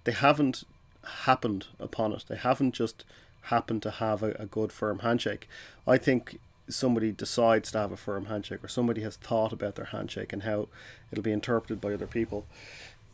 they 0.05 0.12
haven't 0.12 0.64
happened 1.05 1.67
upon 1.79 2.12
it. 2.12 2.25
They 2.29 2.37
haven't 2.37 2.73
just 2.73 3.05
happened 3.49 3.83
to 3.83 3.91
have 3.91 4.23
a, 4.23 4.33
a 4.39 4.47
good 4.47 4.73
firm 4.73 5.00
handshake. 5.00 5.49
I 5.87 5.99
think 5.99 6.39
somebody 6.69 7.12
decides 7.12 7.73
to 7.73 7.79
have 7.79 7.93
a 7.93 7.97
firm 7.97 8.27
handshake 8.27 8.62
or 8.62 8.69
somebody 8.69 9.03
has 9.03 9.17
thought 9.17 9.53
about 9.53 9.75
their 9.75 9.87
handshake 9.87 10.33
and 10.33 10.43
how 10.43 10.69
it'll 11.11 11.25
be 11.25 11.33
interpreted 11.33 11.81
by 11.81 11.93
other 11.93 12.06
people. 12.06 12.47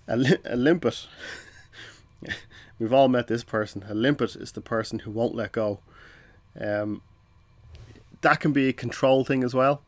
A, 0.08 0.16
li- 0.16 0.38
a 0.44 0.56
limpet, 0.56 1.06
we've 2.78 2.92
all 2.92 3.08
met 3.08 3.28
this 3.28 3.44
person. 3.44 3.84
A 3.88 3.94
limpet 3.94 4.36
is 4.36 4.52
the 4.52 4.60
person 4.60 5.00
who 5.00 5.10
won't 5.10 5.34
let 5.34 5.52
go. 5.52 5.80
Um, 6.60 7.02
that 8.20 8.40
can 8.40 8.52
be 8.52 8.68
a 8.68 8.72
control 8.72 9.24
thing 9.24 9.44
as 9.44 9.54
well. 9.54 9.82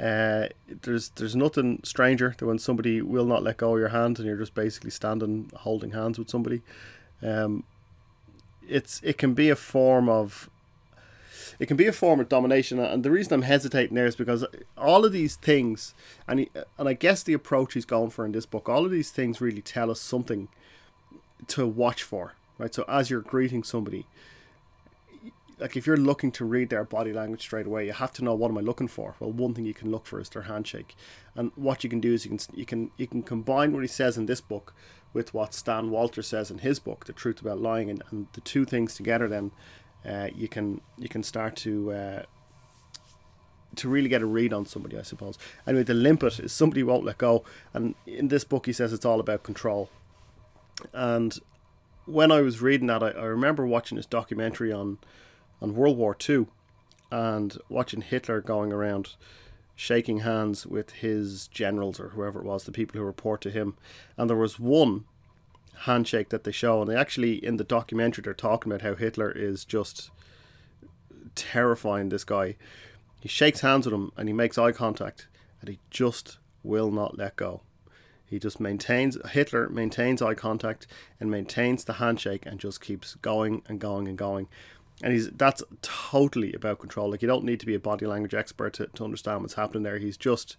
Uh, 0.00 0.46
there's 0.82 1.08
there's 1.16 1.34
nothing 1.34 1.80
stranger 1.82 2.32
than 2.38 2.46
when 2.46 2.58
somebody 2.58 3.02
will 3.02 3.24
not 3.24 3.42
let 3.42 3.56
go 3.56 3.74
of 3.74 3.80
your 3.80 3.88
hand 3.88 4.18
and 4.18 4.28
you're 4.28 4.36
just 4.36 4.54
basically 4.54 4.90
standing 4.90 5.50
holding 5.54 5.90
hands 5.90 6.18
with 6.18 6.30
somebody. 6.30 6.62
Um, 7.20 7.64
it's 8.68 9.00
it 9.02 9.18
can 9.18 9.34
be 9.34 9.50
a 9.50 9.56
form 9.56 10.08
of 10.08 10.50
it 11.58 11.66
can 11.66 11.76
be 11.76 11.86
a 11.86 11.92
form 11.92 12.20
of 12.20 12.28
domination. 12.28 12.78
And 12.78 13.02
the 13.02 13.10
reason 13.10 13.32
I'm 13.32 13.42
hesitating 13.42 13.94
there 13.94 14.06
is 14.06 14.14
because 14.14 14.44
all 14.76 15.04
of 15.04 15.12
these 15.12 15.36
things, 15.36 15.94
and 16.28 16.40
he, 16.40 16.50
and 16.78 16.88
I 16.88 16.92
guess 16.92 17.22
the 17.22 17.32
approach 17.32 17.74
he's 17.74 17.84
going 17.84 18.10
for 18.10 18.24
in 18.24 18.32
this 18.32 18.46
book, 18.46 18.68
all 18.68 18.84
of 18.84 18.90
these 18.90 19.10
things 19.10 19.40
really 19.40 19.62
tell 19.62 19.90
us 19.90 20.00
something 20.00 20.48
to 21.48 21.66
watch 21.66 22.02
for, 22.02 22.34
right? 22.58 22.72
So 22.72 22.84
as 22.86 23.10
you're 23.10 23.20
greeting 23.20 23.64
somebody, 23.64 24.06
like 25.58 25.76
if 25.76 25.86
you're 25.86 25.96
looking 25.96 26.30
to 26.32 26.44
read 26.44 26.70
their 26.70 26.84
body 26.84 27.12
language 27.12 27.40
straight 27.42 27.66
away, 27.66 27.86
you 27.86 27.92
have 27.92 28.12
to 28.12 28.24
know 28.24 28.34
what 28.34 28.50
am 28.50 28.58
I 28.58 28.60
looking 28.60 28.88
for. 28.88 29.14
Well, 29.18 29.32
one 29.32 29.54
thing 29.54 29.64
you 29.64 29.74
can 29.74 29.90
look 29.90 30.06
for 30.06 30.20
is 30.20 30.28
their 30.28 30.42
handshake, 30.42 30.94
and 31.34 31.52
what 31.56 31.84
you 31.84 31.90
can 31.90 32.00
do 32.00 32.12
is 32.12 32.24
you 32.24 32.30
can 32.30 32.40
you 32.54 32.66
can 32.66 32.90
you 32.96 33.06
can 33.06 33.22
combine 33.22 33.72
what 33.72 33.82
he 33.82 33.88
says 33.88 34.16
in 34.16 34.26
this 34.26 34.40
book 34.40 34.74
with 35.12 35.32
what 35.32 35.54
Stan 35.54 35.90
Walter 35.90 36.22
says 36.22 36.50
in 36.50 36.58
his 36.58 36.78
book, 36.78 37.06
The 37.06 37.12
Truth 37.12 37.40
About 37.40 37.60
Lying, 37.60 37.88
and, 37.90 38.02
and 38.10 38.26
the 38.34 38.42
two 38.42 38.64
things 38.64 38.94
together 38.94 39.26
then 39.26 39.50
uh, 40.06 40.28
you 40.34 40.48
can 40.48 40.80
you 40.96 41.08
can 41.08 41.22
start 41.22 41.56
to 41.56 41.92
uh, 41.92 42.22
to 43.76 43.88
really 43.88 44.08
get 44.08 44.22
a 44.22 44.26
read 44.26 44.52
on 44.52 44.66
somebody, 44.66 44.98
I 44.98 45.02
suppose. 45.02 45.38
Anyway, 45.66 45.84
the 45.84 45.94
limpet 45.94 46.40
is 46.40 46.52
somebody 46.52 46.82
won't 46.82 47.04
let 47.04 47.18
go, 47.18 47.44
and 47.74 47.94
in 48.06 48.28
this 48.28 48.44
book 48.44 48.66
he 48.66 48.72
says 48.72 48.92
it's 48.92 49.04
all 49.04 49.20
about 49.20 49.42
control. 49.42 49.90
And 50.92 51.38
when 52.06 52.30
I 52.30 52.40
was 52.40 52.62
reading 52.62 52.86
that, 52.86 53.02
I, 53.02 53.10
I 53.10 53.24
remember 53.24 53.66
watching 53.66 53.96
this 53.96 54.06
documentary 54.06 54.72
on 54.72 54.98
on 55.60 55.74
World 55.74 55.96
War 55.96 56.14
Two, 56.14 56.48
and 57.10 57.56
watching 57.68 58.02
Hitler 58.02 58.40
going 58.40 58.72
around 58.72 59.14
shaking 59.74 60.20
hands 60.20 60.66
with 60.66 60.90
his 60.90 61.46
generals 61.48 62.00
or 62.00 62.08
whoever 62.08 62.40
it 62.40 62.44
was, 62.44 62.64
the 62.64 62.72
people 62.72 62.98
who 62.98 63.06
report 63.06 63.40
to 63.42 63.50
him, 63.50 63.76
and 64.16 64.28
there 64.28 64.36
was 64.36 64.58
one 64.58 65.04
handshake 65.82 66.30
that 66.30 66.44
they 66.44 66.50
show, 66.52 66.80
and 66.80 66.90
they 66.90 66.96
actually 66.96 67.44
in 67.44 67.56
the 67.56 67.64
documentary 67.64 68.22
they're 68.22 68.34
talking 68.34 68.72
about 68.72 68.82
how 68.82 68.94
Hitler 68.94 69.30
is 69.30 69.64
just 69.64 70.10
terrifying. 71.34 72.08
This 72.08 72.24
guy, 72.24 72.56
he 73.20 73.28
shakes 73.28 73.60
hands 73.60 73.86
with 73.86 73.94
him 73.94 74.10
and 74.16 74.28
he 74.28 74.32
makes 74.32 74.58
eye 74.58 74.72
contact, 74.72 75.28
and 75.60 75.68
he 75.68 75.78
just 75.90 76.38
will 76.64 76.90
not 76.90 77.16
let 77.16 77.36
go. 77.36 77.62
He 78.26 78.38
just 78.38 78.60
maintains 78.60 79.16
Hitler 79.30 79.68
maintains 79.68 80.20
eye 80.20 80.34
contact 80.34 80.86
and 81.18 81.30
maintains 81.30 81.84
the 81.84 81.94
handshake 81.94 82.44
and 82.44 82.60
just 82.60 82.80
keeps 82.80 83.14
going 83.14 83.62
and 83.68 83.80
going 83.80 84.06
and 84.06 84.18
going. 84.18 84.48
And 85.02 85.12
he's 85.12 85.30
that's 85.30 85.62
totally 85.80 86.52
about 86.52 86.80
control. 86.80 87.10
Like 87.10 87.22
you 87.22 87.28
don't 87.28 87.44
need 87.44 87.60
to 87.60 87.66
be 87.66 87.74
a 87.74 87.80
body 87.80 88.06
language 88.06 88.34
expert 88.34 88.74
to, 88.74 88.86
to 88.86 89.04
understand 89.04 89.42
what's 89.42 89.54
happening 89.54 89.84
there. 89.84 89.98
He's 89.98 90.16
just 90.16 90.56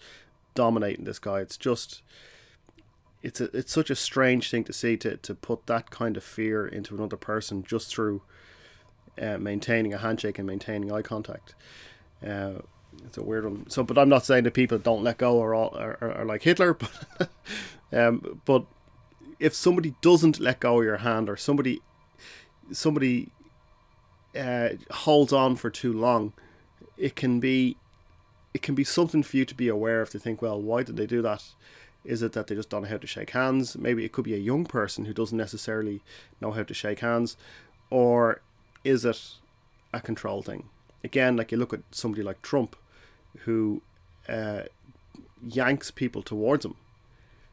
dominating 0.56 1.06
this 1.06 1.20
guy. 1.20 1.40
It's 1.40 1.58
just 1.58 2.02
it's 3.22 3.42
a, 3.42 3.56
it's 3.56 3.74
such 3.74 3.90
a 3.90 3.96
strange 3.96 4.50
thing 4.50 4.64
to 4.64 4.74
see 4.74 4.96
to, 4.98 5.18
to 5.18 5.36
put 5.36 5.68
that 5.68 5.90
kind 5.90 6.16
of 6.16 6.24
fear 6.24 6.66
into 6.66 6.96
another 6.96 7.18
person 7.18 7.64
just 7.64 7.94
through 7.94 8.22
uh, 9.22 9.38
maintaining 9.38 9.94
a 9.94 9.98
handshake 9.98 10.38
and 10.38 10.48
maintaining 10.48 10.92
eye 10.92 11.02
contact. 11.02 11.54
Uh, 12.26 12.60
it's 13.06 13.18
a 13.18 13.24
weird 13.24 13.44
one. 13.44 13.70
So, 13.70 13.84
but 13.84 13.98
I'm 13.98 14.10
not 14.10 14.26
saying 14.26 14.46
that 14.46 14.54
people 14.54 14.78
don't 14.78 15.04
let 15.04 15.18
go 15.18 15.38
or 15.38 15.54
all 15.54 15.76
are, 15.78 15.98
are, 16.02 16.20
are 16.20 16.26
like 16.26 16.44
Hitler, 16.44 16.74
but 17.18 17.30
um, 17.92 18.42
but 18.46 18.66
if 19.40 19.54
somebody 19.54 19.96
doesn't 20.02 20.40
let 20.40 20.60
go 20.60 20.80
of 20.80 20.86
your 20.86 20.98
hand 20.98 21.30
or 21.30 21.38
somebody 21.38 21.82
somebody 22.72 23.32
uh, 24.38 24.70
holds 24.92 25.34
on 25.34 25.56
for 25.56 25.70
too 25.70 25.94
long, 25.94 26.34
it 26.98 27.16
can 27.16 27.40
be 27.40 27.78
it 28.54 28.62
can 28.62 28.76
be 28.76 28.84
something 28.84 29.22
for 29.24 29.38
you 29.38 29.46
to 29.46 29.56
be 29.56 29.68
aware 29.68 30.02
of 30.02 30.10
to 30.10 30.20
think, 30.20 30.42
well, 30.42 30.60
why 30.60 30.82
did 30.82 30.98
they 30.98 31.06
do 31.06 31.22
that? 31.22 31.44
Is 32.04 32.24
it 32.24 32.34
that 32.34 32.48
they 32.48 32.56
just 32.56 32.70
don't 32.70 32.84
know 32.84 32.90
how 32.90 32.98
to 32.98 33.06
shake 33.06 33.32
hands? 33.32 33.78
Maybe 33.78 34.04
it 34.04 34.12
could 34.12 34.24
be 34.26 34.34
a 34.34 34.38
young 34.38 34.66
person 34.66 35.06
who 35.06 35.14
doesn't 35.14 35.38
necessarily 35.38 36.02
know 36.42 36.52
how 36.52 36.64
to 36.64 36.74
shake 36.74 37.00
hands, 37.00 37.38
or 37.90 38.42
is 38.84 39.06
it 39.06 39.36
a 39.94 40.00
control 40.00 40.42
thing? 40.42 40.70
Again, 41.04 41.38
like 41.38 41.52
you 41.52 41.58
look 41.58 41.74
at 41.74 41.82
somebody 41.92 42.24
like 42.24 42.42
Trump, 42.42 42.76
who 43.40 43.82
uh, 44.28 44.64
yanks 45.48 45.92
people 45.92 46.24
towards 46.24 46.66
him. 46.66 46.76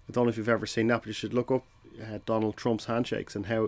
I 0.08 0.12
don't 0.12 0.24
know 0.24 0.30
if 0.30 0.36
you've 0.36 0.48
ever 0.48 0.66
seen 0.66 0.86
that, 0.88 1.00
but 1.00 1.08
you 1.08 1.12
should 1.12 1.34
look 1.34 1.50
up 1.50 1.64
uh, 2.00 2.18
Donald 2.24 2.56
Trump's 2.56 2.86
handshakes 2.86 3.34
and 3.34 3.46
how 3.46 3.66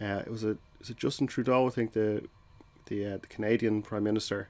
uh, 0.00 0.22
it 0.26 0.30
was 0.30 0.44
a 0.44 0.56
was 0.78 0.90
it 0.90 0.96
Justin 0.96 1.26
Trudeau, 1.26 1.66
I 1.66 1.70
think 1.70 1.92
the 1.92 2.22
the 2.88 3.06
uh, 3.06 3.18
the 3.18 3.26
Canadian 3.26 3.82
Prime 3.82 4.04
Minister 4.04 4.48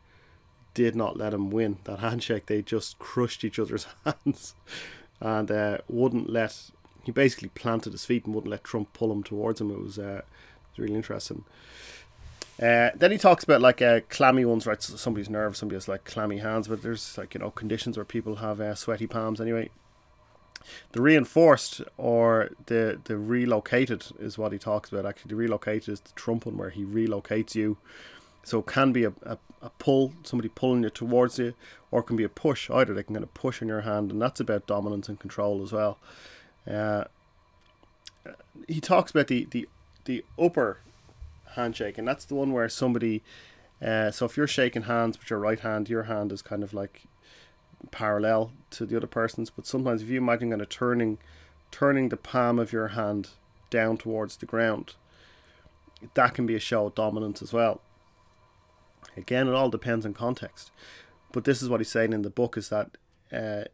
did 0.74 0.94
not 0.94 1.16
let 1.16 1.34
him 1.34 1.50
win 1.50 1.78
that 1.84 1.98
handshake. 2.00 2.46
They 2.46 2.62
just 2.62 2.98
crushed 2.98 3.44
each 3.44 3.58
other's 3.58 3.86
hands 4.04 4.54
and 5.20 5.50
uh, 5.50 5.78
wouldn't 5.88 6.30
let. 6.30 6.70
He 7.04 7.12
basically 7.12 7.48
planted 7.48 7.92
his 7.92 8.04
feet 8.04 8.26
and 8.26 8.34
wouldn't 8.34 8.50
let 8.50 8.64
Trump 8.64 8.92
pull 8.92 9.10
him 9.10 9.22
towards 9.22 9.60
him. 9.60 9.70
It 9.70 9.80
was, 9.80 9.98
uh, 9.98 10.22
it 10.22 10.24
was 10.72 10.78
really 10.78 10.94
interesting. 10.94 11.44
Uh, 12.60 12.90
then 12.94 13.12
he 13.12 13.18
talks 13.18 13.44
about 13.44 13.60
like 13.60 13.80
uh, 13.80 14.00
clammy 14.08 14.44
ones, 14.44 14.66
right? 14.66 14.82
So 14.82 14.96
somebody's 14.96 15.30
nervous, 15.30 15.58
somebody 15.58 15.76
has 15.76 15.88
like 15.88 16.04
clammy 16.04 16.38
hands, 16.38 16.68
but 16.68 16.82
there's 16.82 17.16
like 17.16 17.34
you 17.34 17.40
know 17.40 17.50
conditions 17.50 17.96
where 17.96 18.04
people 18.04 18.36
have 18.36 18.60
uh, 18.60 18.74
sweaty 18.74 19.06
palms. 19.06 19.40
Anyway, 19.40 19.70
the 20.92 21.00
reinforced 21.00 21.82
or 21.96 22.50
the 22.66 23.00
the 23.04 23.16
relocated 23.16 24.06
is 24.18 24.38
what 24.38 24.52
he 24.52 24.58
talks 24.58 24.90
about. 24.90 25.06
Actually, 25.06 25.30
the 25.30 25.36
relocated 25.36 25.88
is 25.88 26.00
the 26.00 26.12
Trump 26.12 26.46
one 26.46 26.56
where 26.56 26.70
he 26.70 26.84
relocates 26.84 27.54
you. 27.54 27.78
So 28.44 28.60
it 28.60 28.66
can 28.66 28.92
be 28.92 29.04
a, 29.04 29.12
a, 29.22 29.38
a 29.60 29.70
pull, 29.78 30.12
somebody 30.22 30.48
pulling 30.48 30.82
you 30.82 30.90
towards 30.90 31.38
you, 31.38 31.54
or 31.90 32.00
it 32.00 32.04
can 32.04 32.16
be 32.16 32.24
a 32.24 32.28
push. 32.28 32.70
Either 32.70 32.94
they 32.94 33.02
can 33.02 33.14
kind 33.14 33.24
of 33.24 33.34
push 33.34 33.60
in 33.60 33.68
your 33.68 33.82
hand, 33.82 34.10
and 34.10 34.20
that's 34.20 34.40
about 34.40 34.66
dominance 34.66 35.08
and 35.08 35.20
control 35.20 35.62
as 35.62 35.72
well. 35.72 35.98
Uh, 36.70 37.04
he 38.66 38.80
talks 38.80 39.10
about 39.10 39.28
the, 39.28 39.46
the 39.50 39.68
the 40.04 40.24
upper 40.38 40.78
handshake, 41.54 41.98
and 41.98 42.08
that's 42.08 42.24
the 42.24 42.34
one 42.34 42.52
where 42.52 42.68
somebody. 42.68 43.22
Uh, 43.80 44.10
so 44.10 44.26
if 44.26 44.36
you're 44.36 44.46
shaking 44.46 44.82
hands 44.82 45.18
with 45.18 45.30
your 45.30 45.38
right 45.38 45.60
hand, 45.60 45.88
your 45.88 46.04
hand 46.04 46.32
is 46.32 46.42
kind 46.42 46.64
of 46.64 46.74
like 46.74 47.02
parallel 47.90 48.52
to 48.70 48.86
the 48.86 48.96
other 48.96 49.06
person's. 49.06 49.50
But 49.50 49.66
sometimes, 49.66 50.02
if 50.02 50.08
you 50.08 50.18
imagine 50.18 50.50
kind 50.50 50.62
of 50.62 50.68
turning, 50.68 51.18
turning 51.70 52.08
the 52.08 52.16
palm 52.16 52.58
of 52.58 52.72
your 52.72 52.88
hand 52.88 53.30
down 53.70 53.98
towards 53.98 54.36
the 54.36 54.46
ground, 54.46 54.94
that 56.14 56.34
can 56.34 56.46
be 56.46 56.56
a 56.56 56.60
show 56.60 56.86
of 56.86 56.94
dominance 56.94 57.42
as 57.42 57.52
well. 57.52 57.80
Again, 59.18 59.48
it 59.48 59.54
all 59.54 59.68
depends 59.68 60.06
on 60.06 60.14
context. 60.14 60.70
But 61.32 61.44
this 61.44 61.60
is 61.60 61.68
what 61.68 61.80
he's 61.80 61.90
saying 61.90 62.12
in 62.12 62.22
the 62.22 62.30
book: 62.30 62.56
is 62.56 62.68
that 62.70 62.96
uh, 63.32 63.64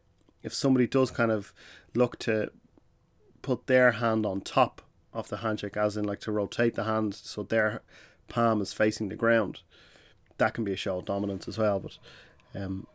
if 0.43 0.53
somebody 0.53 0.87
does 0.87 1.11
kind 1.11 1.31
of 1.31 1.53
look 1.93 2.19
to 2.19 2.51
put 3.41 3.67
their 3.67 3.91
hand 3.93 4.25
on 4.25 4.41
top 4.41 4.81
of 5.13 5.29
the 5.29 5.37
handshake, 5.37 5.77
as 5.77 5.95
in 5.95 6.03
like 6.03 6.19
to 6.21 6.31
rotate 6.31 6.75
the 6.75 6.83
hand 6.83 7.13
so 7.13 7.43
their 7.43 7.81
palm 8.27 8.61
is 8.61 8.73
facing 8.73 9.09
the 9.09 9.15
ground, 9.15 9.61
that 10.37 10.53
can 10.53 10.63
be 10.63 10.73
a 10.73 10.77
show 10.77 10.97
of 10.97 11.05
dominance 11.05 11.47
as 11.47 11.57
well. 11.57 11.79
But 11.79 11.97
um, 12.53 12.87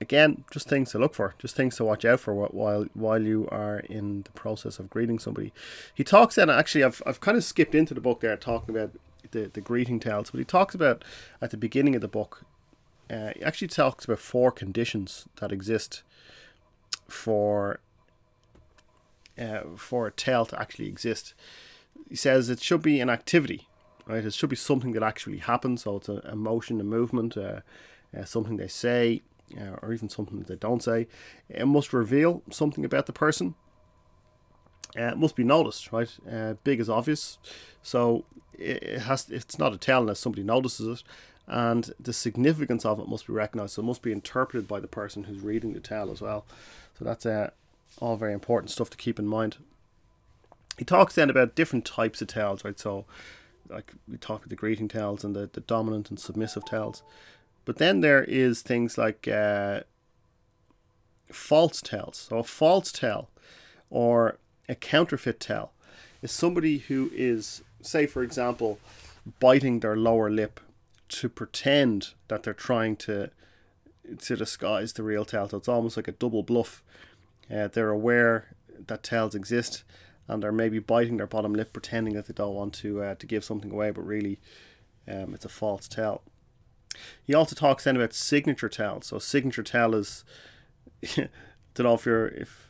again, 0.00 0.44
just 0.50 0.68
things 0.68 0.90
to 0.90 0.98
look 0.98 1.14
for, 1.14 1.34
just 1.38 1.56
things 1.56 1.76
to 1.76 1.84
watch 1.84 2.04
out 2.04 2.20
for 2.20 2.34
while 2.34 2.86
while 2.94 3.22
you 3.22 3.48
are 3.50 3.78
in 3.80 4.22
the 4.22 4.32
process 4.32 4.78
of 4.78 4.90
greeting 4.90 5.18
somebody. 5.18 5.52
He 5.94 6.04
talks 6.04 6.34
then 6.34 6.50
actually 6.50 6.84
I've 6.84 7.02
I've 7.06 7.20
kind 7.20 7.36
of 7.36 7.44
skipped 7.44 7.74
into 7.74 7.94
the 7.94 8.00
book 8.00 8.20
there 8.20 8.36
talking 8.36 8.74
about 8.74 8.92
the, 9.30 9.50
the 9.52 9.60
greeting 9.60 10.00
tales, 10.00 10.30
but 10.30 10.38
he 10.38 10.44
talks 10.44 10.74
about 10.74 11.04
at 11.40 11.50
the 11.50 11.56
beginning 11.56 11.94
of 11.94 12.00
the 12.00 12.08
book, 12.08 12.44
uh, 13.10 13.30
he 13.36 13.42
actually 13.42 13.68
talks 13.68 14.04
about 14.04 14.18
four 14.18 14.52
conditions 14.52 15.26
that 15.40 15.52
exist 15.52 16.02
for 17.08 17.80
uh, 19.38 19.62
for 19.76 20.06
a 20.06 20.12
tale 20.12 20.44
to 20.46 20.60
actually 20.60 20.86
exist. 20.86 21.34
He 22.08 22.16
says 22.16 22.48
it 22.48 22.60
should 22.60 22.82
be 22.82 23.00
an 23.00 23.10
activity, 23.10 23.68
right? 24.06 24.24
It 24.24 24.34
should 24.34 24.50
be 24.50 24.56
something 24.56 24.92
that 24.92 25.02
actually 25.02 25.38
happens. 25.38 25.82
So 25.82 25.96
it's 25.96 26.08
a, 26.08 26.20
a 26.24 26.36
motion, 26.36 26.80
a 26.80 26.84
movement, 26.84 27.36
uh, 27.36 27.60
uh, 28.16 28.24
something 28.24 28.56
they 28.56 28.68
say, 28.68 29.22
uh, 29.58 29.76
or 29.82 29.92
even 29.92 30.08
something 30.08 30.38
that 30.38 30.48
they 30.48 30.56
don't 30.56 30.82
say. 30.82 31.08
It 31.48 31.66
must 31.66 31.92
reveal 31.92 32.42
something 32.50 32.84
about 32.84 33.06
the 33.06 33.12
person. 33.12 33.54
Uh, 34.98 35.02
it 35.02 35.18
must 35.18 35.36
be 35.36 35.44
noticed, 35.44 35.92
right? 35.92 36.10
Uh, 36.30 36.54
big 36.64 36.80
is 36.80 36.90
obvious, 36.90 37.38
so 37.82 38.24
it, 38.54 39.00
has. 39.00 39.28
It's 39.30 39.58
not 39.58 39.72
a 39.72 39.78
tale 39.78 40.00
unless 40.00 40.18
somebody 40.18 40.42
notices 40.42 41.00
it, 41.00 41.06
and 41.46 41.92
the 42.00 42.12
significance 42.12 42.84
of 42.84 42.98
it 42.98 43.08
must 43.08 43.26
be 43.26 43.32
recognised. 43.32 43.74
So 43.74 43.82
it 43.82 43.86
must 43.86 44.02
be 44.02 44.12
interpreted 44.12 44.66
by 44.66 44.80
the 44.80 44.88
person 44.88 45.24
who's 45.24 45.40
reading 45.40 45.72
the 45.72 45.80
tale 45.80 46.10
as 46.10 46.20
well. 46.20 46.44
So 46.98 47.04
that's 47.04 47.24
uh, 47.24 47.50
all 47.98 48.16
very 48.16 48.32
important 48.32 48.70
stuff 48.70 48.90
to 48.90 48.96
keep 48.96 49.18
in 49.18 49.26
mind. 49.26 49.58
He 50.76 50.84
talks 50.84 51.14
then 51.14 51.30
about 51.30 51.54
different 51.54 51.84
types 51.84 52.22
of 52.22 52.28
tales, 52.28 52.64
right? 52.64 52.78
So, 52.78 53.04
like 53.68 53.92
we 54.08 54.16
talked 54.16 54.44
about 54.44 54.50
the 54.50 54.56
greeting 54.56 54.88
tales 54.88 55.22
and 55.24 55.36
the, 55.36 55.48
the 55.52 55.60
dominant 55.60 56.10
and 56.10 56.18
submissive 56.18 56.64
tales. 56.64 57.02
But 57.64 57.78
then 57.78 58.00
there 58.00 58.24
is 58.24 58.62
things 58.62 58.98
like 58.98 59.28
uh, 59.28 59.80
false 61.30 61.80
tells. 61.80 62.16
So 62.16 62.38
a 62.38 62.42
false 62.42 62.90
tell 62.92 63.30
or 63.90 64.38
a 64.70 64.74
counterfeit 64.76 65.40
tell 65.40 65.72
is 66.22 66.30
somebody 66.30 66.78
who 66.78 67.10
is, 67.12 67.62
say, 67.82 68.06
for 68.06 68.22
example, 68.22 68.78
biting 69.40 69.80
their 69.80 69.96
lower 69.96 70.30
lip 70.30 70.60
to 71.08 71.28
pretend 71.28 72.14
that 72.28 72.44
they're 72.44 72.54
trying 72.54 72.96
to 72.96 73.30
to 74.18 74.34
disguise 74.34 74.94
the 74.94 75.04
real 75.04 75.24
tell. 75.24 75.48
So 75.48 75.56
it's 75.56 75.68
almost 75.68 75.96
like 75.96 76.08
a 76.08 76.12
double 76.12 76.42
bluff. 76.42 76.82
Uh, 77.52 77.68
they're 77.68 77.90
aware 77.90 78.56
that 78.86 79.04
tells 79.04 79.36
exist, 79.36 79.84
and 80.26 80.42
they're 80.42 80.50
maybe 80.50 80.80
biting 80.80 81.16
their 81.16 81.28
bottom 81.28 81.52
lip, 81.54 81.72
pretending 81.72 82.14
that 82.14 82.26
they 82.26 82.34
don't 82.34 82.54
want 82.54 82.74
to 82.74 83.02
uh, 83.02 83.14
to 83.16 83.26
give 83.26 83.44
something 83.44 83.70
away, 83.70 83.90
but 83.90 84.06
really, 84.06 84.40
um, 85.06 85.34
it's 85.34 85.44
a 85.44 85.48
false 85.48 85.86
tell. 85.86 86.22
He 87.24 87.34
also 87.34 87.54
talks 87.54 87.84
then 87.84 87.96
about 87.96 88.14
signature 88.14 88.68
tell. 88.68 89.00
So 89.02 89.18
signature 89.18 89.62
tell 89.62 89.94
is, 89.94 90.24
don't 91.14 91.30
know 91.78 91.94
if 91.94 92.06
you're 92.06 92.28
if 92.28 92.68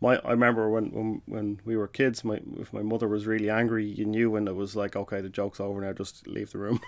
my 0.00 0.16
I 0.18 0.30
remember 0.30 0.68
when 0.68 0.90
when 0.92 1.22
when 1.26 1.60
we 1.64 1.76
were 1.76 1.88
kids, 1.88 2.24
my 2.24 2.40
if 2.58 2.72
my 2.72 2.82
mother 2.82 3.08
was 3.08 3.26
really 3.26 3.50
angry, 3.50 3.84
you 3.84 4.04
knew 4.04 4.30
when 4.30 4.48
it 4.48 4.54
was 4.54 4.76
like, 4.76 4.96
okay, 4.96 5.20
the 5.20 5.28
joke's 5.28 5.60
over 5.60 5.80
now, 5.80 5.92
just 5.92 6.26
leave 6.26 6.52
the 6.52 6.58
room. 6.58 6.80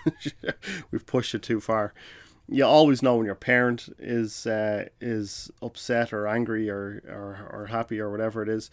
We've 0.91 1.07
pushed 1.07 1.35
it 1.35 1.43
too 1.43 1.61
far. 1.61 1.95
You 2.51 2.65
always 2.65 3.03
know 3.03 3.17
when 3.17 3.27
your 3.27 3.35
parent 3.35 3.89
is 3.99 4.47
uh, 4.47 4.87
is 5.01 5.51
upset 5.63 6.13
or 6.13 6.27
angry 6.27 6.69
or, 6.71 7.03
or 7.07 7.49
or 7.51 7.67
happy 7.67 8.01
or 8.01 8.11
whatever 8.11 8.43
it 8.43 8.49
is. 8.49 8.71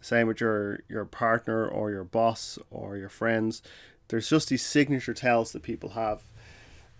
Same 0.00 0.26
with 0.26 0.40
your 0.40 0.80
your 0.88 1.04
partner 1.04 1.66
or 1.66 1.90
your 1.90 2.04
boss 2.04 2.58
or 2.70 2.96
your 2.96 3.08
friends. 3.08 3.62
There's 4.08 4.28
just 4.28 4.48
these 4.48 4.64
signature 4.64 5.12
tells 5.12 5.52
that 5.52 5.62
people 5.62 5.90
have 5.90 6.22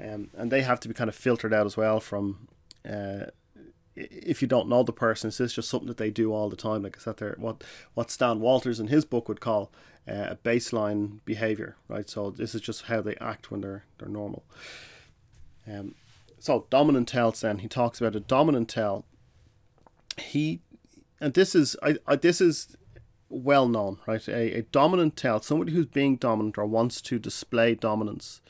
um, 0.00 0.30
and 0.36 0.50
they 0.50 0.62
have 0.62 0.80
to 0.80 0.88
be 0.88 0.94
kind 0.94 1.08
of 1.08 1.16
filtered 1.16 1.52
out 1.52 1.66
as 1.66 1.76
well 1.76 2.00
from 2.00 2.48
uh, 2.88 3.26
if 3.98 4.42
you 4.42 4.48
don't 4.48 4.68
know 4.68 4.82
the 4.82 4.92
person. 4.92 5.28
It's 5.28 5.54
just 5.54 5.68
something 5.68 5.88
that 5.88 5.96
they 5.96 6.10
do 6.10 6.32
all 6.32 6.48
the 6.48 6.56
time. 6.56 6.82
Like 6.82 6.96
I 6.96 7.00
said, 7.00 7.16
there, 7.16 7.34
what 7.38 7.64
what 7.94 8.10
Stan 8.10 8.40
Walters 8.40 8.80
in 8.80 8.88
his 8.88 9.04
book 9.04 9.28
would 9.28 9.40
call 9.40 9.70
uh, 10.08 10.28
a 10.30 10.36
baseline 10.36 11.20
behavior, 11.24 11.76
right? 11.88 12.08
So 12.08 12.30
this 12.30 12.54
is 12.54 12.60
just 12.60 12.82
how 12.82 13.00
they 13.00 13.16
act 13.16 13.50
when 13.50 13.60
they're 13.60 13.84
they're 13.98 14.08
normal. 14.08 14.44
Um, 15.66 15.94
so 16.38 16.66
dominant 16.70 17.08
tells 17.08 17.40
then 17.40 17.58
he 17.58 17.68
talks 17.68 18.00
about 18.00 18.16
a 18.16 18.20
dominant 18.20 18.68
tell. 18.68 19.04
He 20.16 20.60
and 21.20 21.34
this 21.34 21.54
is 21.54 21.76
I, 21.82 21.96
I 22.06 22.16
this 22.16 22.40
is 22.40 22.76
well 23.28 23.68
known, 23.68 23.98
right? 24.06 24.26
A, 24.28 24.58
a 24.58 24.62
dominant 24.62 25.16
tell, 25.16 25.40
somebody 25.42 25.72
who's 25.72 25.86
being 25.86 26.16
dominant 26.16 26.56
or 26.56 26.66
wants 26.66 27.00
to 27.02 27.18
display 27.18 27.74
dominance 27.74 28.40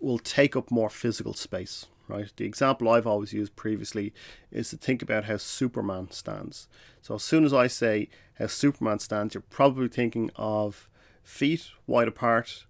will 0.00 0.18
take 0.18 0.56
up 0.56 0.70
more 0.70 0.88
physical 0.88 1.34
space, 1.34 1.86
right? 2.10 2.32
The 2.36 2.44
example 2.44 2.88
I've 2.88 3.06
always 3.06 3.32
used 3.32 3.56
previously 3.56 4.12
is 4.50 4.70
to 4.70 4.76
think 4.76 5.02
about 5.02 5.24
how 5.24 5.36
Superman 5.36 6.10
stands. 6.10 6.68
So 7.02 7.14
as 7.14 7.22
soon 7.22 7.44
as 7.44 7.52
I 7.52 7.66
say 7.66 8.08
how 8.38 8.48
Superman 8.48 8.98
stands, 8.98 9.34
you're 9.34 9.42
probably 9.42 9.88
thinking 9.88 10.30
of 10.36 10.88
feet 11.22 11.68
wide 11.86 12.08
apart, 12.08 12.64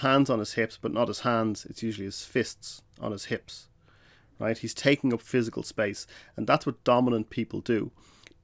hands 0.00 0.30
on 0.30 0.38
his 0.38 0.54
hips, 0.54 0.78
but 0.80 0.92
not 0.92 1.08
his 1.08 1.20
hands, 1.20 1.66
it's 1.66 1.82
usually 1.82 2.06
his 2.06 2.24
fists 2.24 2.82
on 3.00 3.12
his 3.12 3.26
hips, 3.26 3.68
right? 4.38 4.58
He's 4.58 4.74
taking 4.74 5.12
up 5.12 5.20
physical 5.20 5.62
space, 5.62 6.06
and 6.36 6.46
that's 6.46 6.66
what 6.66 6.82
dominant 6.84 7.30
people 7.30 7.60
do. 7.60 7.90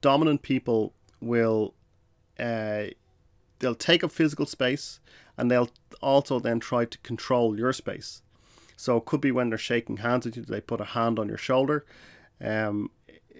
Dominant 0.01 0.41
people 0.41 0.93
will 1.19 1.73
uh, 2.39 2.85
they'll 3.59 3.75
take 3.75 4.03
up 4.03 4.11
physical 4.11 4.45
space, 4.45 4.99
and 5.37 5.49
they'll 5.49 5.69
also 6.01 6.39
then 6.39 6.59
try 6.59 6.85
to 6.85 6.97
control 6.99 7.57
your 7.57 7.73
space. 7.73 8.21
So 8.75 8.97
it 8.97 9.05
could 9.05 9.21
be 9.21 9.31
when 9.31 9.49
they're 9.49 9.57
shaking 9.57 9.97
hands 9.97 10.25
with 10.25 10.37
you, 10.37 10.43
they 10.43 10.61
put 10.61 10.81
a 10.81 10.85
hand 10.85 11.19
on 11.19 11.27
your 11.27 11.37
shoulder. 11.37 11.85
Um, 12.41 12.91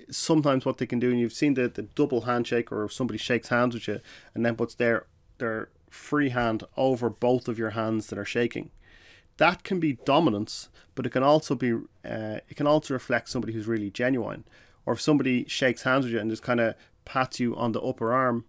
sometimes 0.09 0.65
what 0.65 0.77
they 0.77 0.85
can 0.85 0.99
do, 0.99 1.11
and 1.11 1.19
you've 1.19 1.33
seen 1.33 1.55
the, 1.55 1.67
the 1.67 1.83
double 1.83 2.21
handshake, 2.21 2.71
or 2.71 2.85
if 2.85 2.93
somebody 2.93 3.17
shakes 3.17 3.49
hands 3.49 3.73
with 3.73 3.87
you 3.87 3.99
and 4.33 4.45
then 4.45 4.55
puts 4.55 4.75
their 4.75 5.07
their 5.37 5.69
free 5.89 6.29
hand 6.29 6.63
over 6.77 7.09
both 7.09 7.47
of 7.47 7.57
your 7.57 7.71
hands 7.71 8.07
that 8.07 8.19
are 8.19 8.25
shaking. 8.25 8.71
That 9.37 9.63
can 9.63 9.79
be 9.79 9.93
dominance, 10.05 10.69
but 10.93 11.05
it 11.05 11.09
can 11.09 11.23
also 11.23 11.55
be 11.55 11.73
uh, 11.73 12.39
it 12.49 12.55
can 12.55 12.67
also 12.67 12.93
reflect 12.93 13.29
somebody 13.29 13.53
who's 13.53 13.67
really 13.67 13.89
genuine. 13.89 14.45
Or 14.85 14.93
if 14.93 15.01
somebody 15.01 15.45
shakes 15.47 15.81
hands 15.81 16.05
with 16.05 16.13
you 16.13 16.19
and 16.19 16.29
just 16.29 16.43
kind 16.43 16.59
of 16.59 16.75
pats 17.05 17.39
you 17.39 17.55
on 17.55 17.71
the 17.71 17.81
upper 17.81 18.13
arm, 18.13 18.45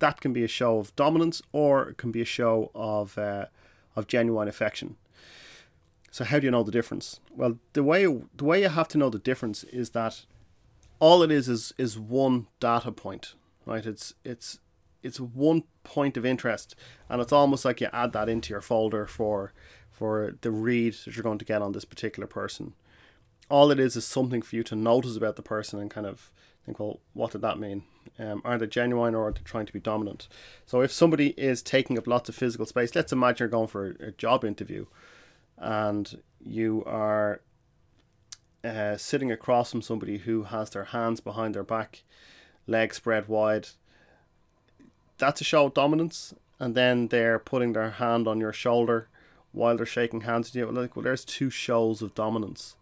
that 0.00 0.20
can 0.20 0.32
be 0.32 0.42
a 0.42 0.48
show 0.48 0.78
of 0.78 0.94
dominance, 0.96 1.40
or 1.52 1.90
it 1.90 1.96
can 1.96 2.10
be 2.10 2.20
a 2.20 2.26
show 2.26 2.70
of 2.74 3.16
uh, 3.16 3.46
of 3.96 4.06
genuine 4.06 4.48
affection. 4.48 4.96
So 6.10 6.24
how 6.24 6.38
do 6.38 6.46
you 6.46 6.50
know 6.50 6.62
the 6.62 6.72
difference? 6.72 7.20
Well, 7.34 7.58
the 7.72 7.84
way 7.84 8.04
the 8.04 8.44
way 8.44 8.62
you 8.62 8.68
have 8.68 8.88
to 8.88 8.98
know 8.98 9.10
the 9.10 9.18
difference 9.18 9.64
is 9.64 9.90
that 9.90 10.24
all 10.98 11.22
it 11.22 11.30
is 11.30 11.48
is 11.48 11.72
is 11.78 11.98
one 11.98 12.46
data 12.58 12.92
point, 12.92 13.34
right? 13.64 13.86
It's 13.86 14.14
it's 14.24 14.58
it's 15.02 15.20
one 15.20 15.64
point 15.84 16.16
of 16.16 16.26
interest, 16.26 16.74
and 17.08 17.22
it's 17.22 17.32
almost 17.32 17.64
like 17.64 17.80
you 17.80 17.88
add 17.92 18.12
that 18.12 18.28
into 18.28 18.52
your 18.52 18.60
folder 18.60 19.06
for 19.06 19.52
for 19.90 20.36
the 20.40 20.50
read 20.50 20.94
that 20.94 21.14
you're 21.14 21.22
going 21.22 21.38
to 21.38 21.44
get 21.44 21.62
on 21.62 21.72
this 21.72 21.84
particular 21.84 22.26
person. 22.26 22.74
All 23.48 23.70
it 23.70 23.80
is 23.80 23.96
is 23.96 24.04
something 24.04 24.42
for 24.42 24.56
you 24.56 24.62
to 24.64 24.76
notice 24.76 25.16
about 25.16 25.36
the 25.36 25.42
person 25.42 25.80
and 25.80 25.90
kind 25.90 26.06
of 26.06 26.32
think, 26.64 26.78
well, 26.78 27.00
what 27.14 27.32
did 27.32 27.40
that 27.42 27.58
mean? 27.58 27.82
Um, 28.18 28.42
are 28.44 28.58
they 28.58 28.66
genuine 28.66 29.14
or 29.14 29.28
are 29.28 29.32
they 29.32 29.40
trying 29.44 29.66
to 29.66 29.72
be 29.72 29.80
dominant? 29.80 30.28
So 30.66 30.80
if 30.80 30.92
somebody 30.92 31.30
is 31.30 31.60
taking 31.60 31.98
up 31.98 32.06
lots 32.06 32.28
of 32.28 32.34
physical 32.34 32.66
space, 32.66 32.94
let's 32.94 33.12
imagine 33.12 33.44
you're 33.44 33.48
going 33.48 33.66
for 33.66 33.96
a 34.00 34.12
job 34.12 34.44
interview 34.44 34.86
and 35.60 36.20
you 36.42 36.82
are 36.86 37.40
uh, 38.64 38.96
sitting 38.96 39.30
across 39.30 39.70
from 39.70 39.82
somebody 39.82 40.18
who 40.18 40.44
has 40.44 40.70
their 40.70 40.84
hands 40.84 41.20
behind 41.20 41.54
their 41.54 41.62
back, 41.62 42.02
legs 42.66 42.96
spread 42.96 43.28
wide, 43.28 43.68
that's 45.18 45.40
a 45.40 45.44
show 45.44 45.66
of 45.66 45.74
dominance. 45.74 46.34
And 46.58 46.74
then 46.74 47.08
they're 47.08 47.38
putting 47.38 47.72
their 47.72 47.90
hand 47.90 48.26
on 48.26 48.40
your 48.40 48.52
shoulder 48.52 49.08
while 49.52 49.76
they're 49.76 49.86
shaking 49.86 50.22
hands 50.22 50.48
with 50.48 50.56
you. 50.56 50.70
Like, 50.70 50.96
well, 50.96 51.04
there's 51.04 51.24
two 51.24 51.50
shows 51.50 52.02
of 52.02 52.14
dominance. 52.14 52.76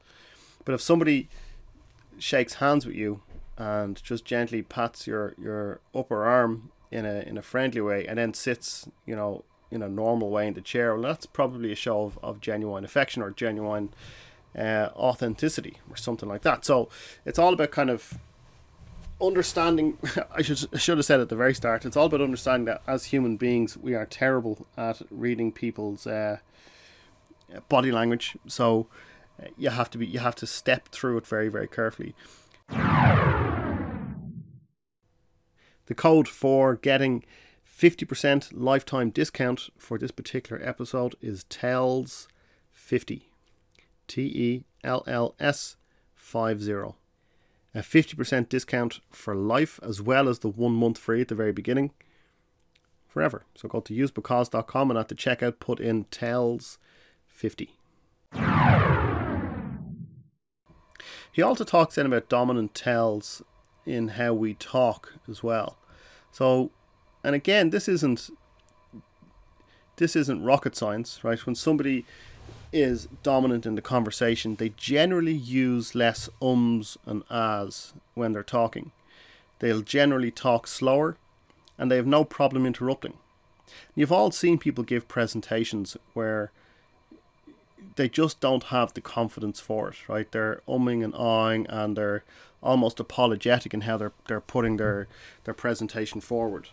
But 0.64 0.75
if 0.75 0.80
somebody 0.80 1.28
shakes 2.18 2.54
hands 2.54 2.85
with 2.85 2.97
you 2.97 3.23
and 3.56 4.02
just 4.02 4.25
gently 4.25 4.62
pats 4.62 5.06
your, 5.06 5.35
your 5.38 5.80
upper 5.94 6.25
arm 6.25 6.70
in 6.90 7.04
a 7.04 7.20
in 7.20 7.37
a 7.37 7.42
friendly 7.42 7.80
way 7.80 8.06
and 8.06 8.18
then 8.18 8.35
sits, 8.35 8.88
you 9.06 9.14
know, 9.14 9.44
in 9.70 9.82
a 9.82 9.88
normal 9.88 10.30
way 10.30 10.46
in 10.46 10.54
the 10.54 10.60
chair, 10.60 10.94
well, 10.94 11.02
that's 11.02 11.26
probably 11.26 11.72
a 11.72 11.76
show 11.76 12.02
of, 12.02 12.18
of 12.22 12.40
genuine 12.40 12.84
affection 12.84 13.22
or 13.22 13.30
genuine 13.30 13.90
uh, 14.56 14.88
authenticity 14.96 15.78
or 15.90 15.96
something 15.96 16.28
like 16.28 16.42
that. 16.42 16.64
So 16.64 16.88
it's 17.25 17.38
all 17.38 17.52
about 17.52 17.70
kind 17.70 17.90
of 17.90 18.18
understanding. 19.20 19.98
I 20.30 20.42
should 20.42 20.58
should 20.80 20.98
have 20.98 21.04
said 21.04 21.20
at 21.20 21.28
the 21.28 21.37
very 21.37 21.54
start. 21.54 21.84
It's 21.84 21.96
all 21.96 22.06
about 22.06 22.20
understanding 22.20 22.64
that 22.66 22.82
as 22.87 23.06
human 23.06 23.37
beings, 23.37 23.76
we 23.76 23.94
are 23.94 24.06
terrible 24.06 24.66
at 24.76 25.02
reading 25.10 25.52
people's 25.52 26.06
uh, 26.06 26.38
body 27.68 27.92
language. 27.92 28.37
So 28.46 28.87
uh, 29.42 29.48
you 29.56 29.70
have 29.70 29.90
to 29.90 29.98
be 29.98 30.06
you 30.06 30.20
have 30.20 30.37
to 30.37 30.46
step 30.46 30.88
through 30.88 31.18
it 31.18 31.26
very 31.26 31.48
very 31.48 31.68
carefully. 31.68 32.14
The 35.87 35.94
code 35.94 36.28
for 36.28 36.76
getting 36.76 37.25
50% 37.78 38.50
lifetime 38.54 39.11
discount 39.11 39.70
for 39.78 39.99
this 39.99 40.11
particular 40.11 40.61
episode 40.66 41.14
is 41.20 41.44
TELLS50. 41.44 43.22
T 44.09 44.22
E 44.22 44.64
L 44.83 45.05
L 45.07 45.37
S 45.38 45.76
50. 46.16 46.72
A 47.74 47.81
50% 47.81 48.48
discount 48.48 48.98
for 49.11 49.37
life 49.37 49.79
as 49.81 50.03
well 50.03 50.29
as 50.29 50.40
the 50.40 50.48
one 50.48 50.72
month 50.72 50.98
free 50.98 51.20
at 51.20 51.29
the 51.29 51.37
very 51.37 51.53
beginning. 51.53 51.92
Forever. 53.07 53.44
So 53.55 53.68
go 53.68 53.79
to 53.81 53.94
usebecause.com 53.94 54.90
and 54.90 54.98
at 54.98 55.07
the 55.07 55.14
checkout 55.14 55.61
put 55.61 55.79
in 55.79 56.07
TELLS50. 56.07 57.68
He 61.31 61.42
also 61.42 61.62
talks 61.62 61.94
then 61.94 62.07
about 62.07 62.29
dominant 62.29 62.74
tells 62.74 63.40
in 63.87 64.09
how 64.09 64.35
we 64.35 64.55
talk 64.55 65.14
as 65.29 65.44
well. 65.44 65.79
So 66.33 66.72
and 67.24 67.35
again, 67.35 67.70
this 67.70 67.88
isn't 67.88 68.31
this 69.96 70.14
isn't 70.14 70.44
rocket 70.44 70.76
science, 70.76 71.22
right? 71.24 71.44
When 71.44 71.57
somebody 71.57 72.04
is 72.72 73.09
dominant 73.22 73.66
in 73.66 73.74
the 73.74 73.83
conversation, 73.83 74.54
they 74.54 74.70
generally 74.70 75.33
use 75.33 75.94
less 75.94 76.28
ums 76.40 76.96
and 77.04 77.24
ahs 77.28 77.94
when 78.14 78.33
they're 78.33 78.42
talking. 78.42 78.92
They'll 79.59 79.83
generally 79.83 80.31
talk 80.31 80.66
slower 80.66 81.16
and 81.76 81.90
they 81.90 81.96
have 81.96 82.07
no 82.07 82.24
problem 82.24 82.64
interrupting. 82.64 83.14
You've 83.94 84.12
all 84.12 84.31
seen 84.31 84.59
people 84.59 84.85
give 84.85 85.09
presentations 85.09 85.96
where 86.14 86.52
they 87.96 88.09
just 88.09 88.40
don't 88.40 88.64
have 88.64 88.94
the 88.94 89.00
confidence 89.00 89.61
for 89.61 89.88
it, 89.88 90.09
right? 90.09 90.31
They're 90.31 90.62
umming 90.68 91.04
and 91.04 91.12
ahhing 91.14 91.66
and 91.68 91.96
they're 91.96 92.22
almost 92.62 93.00
apologetic 93.00 93.74
in 93.74 93.83
how 93.83 93.96
they're 93.96 94.12
they're 94.26 94.40
putting 94.40 94.76
their 94.76 95.07
their 95.44 95.54
presentation 95.54 96.20
forward 96.20 96.68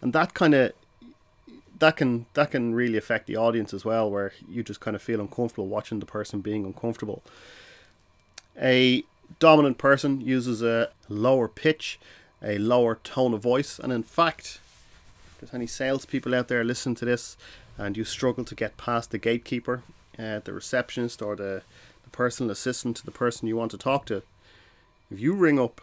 and 0.00 0.12
that 0.12 0.34
kind 0.34 0.54
of 0.54 0.72
that 1.78 1.96
can 1.96 2.26
that 2.34 2.50
can 2.50 2.74
really 2.74 2.96
affect 2.96 3.26
the 3.26 3.36
audience 3.36 3.72
as 3.72 3.84
well 3.84 4.10
where 4.10 4.32
you 4.48 4.62
just 4.62 4.80
kind 4.80 4.96
of 4.96 5.02
feel 5.02 5.20
uncomfortable 5.20 5.66
watching 5.66 6.00
the 6.00 6.06
person 6.06 6.40
being 6.40 6.64
uncomfortable. 6.64 7.22
A 8.60 9.04
dominant 9.38 9.78
person 9.78 10.20
uses 10.20 10.62
a 10.62 10.90
lower 11.08 11.48
pitch 11.48 11.98
a 12.42 12.58
lower 12.58 12.96
tone 12.96 13.34
of 13.34 13.42
voice 13.42 13.78
and 13.78 13.92
in 13.92 14.02
fact 14.02 14.60
if 15.26 15.38
there's 15.40 15.54
any 15.54 15.66
salespeople 15.66 16.34
out 16.34 16.48
there 16.48 16.64
listening 16.64 16.94
to 16.94 17.04
this 17.04 17.36
and 17.76 17.96
you 17.96 18.04
struggle 18.04 18.44
to 18.44 18.54
get 18.54 18.76
past 18.76 19.10
the 19.10 19.18
gatekeeper 19.18 19.82
uh, 20.18 20.40
the 20.44 20.52
receptionist 20.52 21.20
or 21.20 21.36
the, 21.36 21.62
the 22.04 22.10
personal 22.10 22.50
assistant 22.50 22.96
to 22.96 23.04
the 23.04 23.10
person 23.10 23.48
you 23.48 23.56
want 23.56 23.70
to 23.70 23.78
talk 23.78 24.06
to 24.06 24.22
if 25.10 25.20
you 25.20 25.34
ring 25.34 25.58
up 25.58 25.80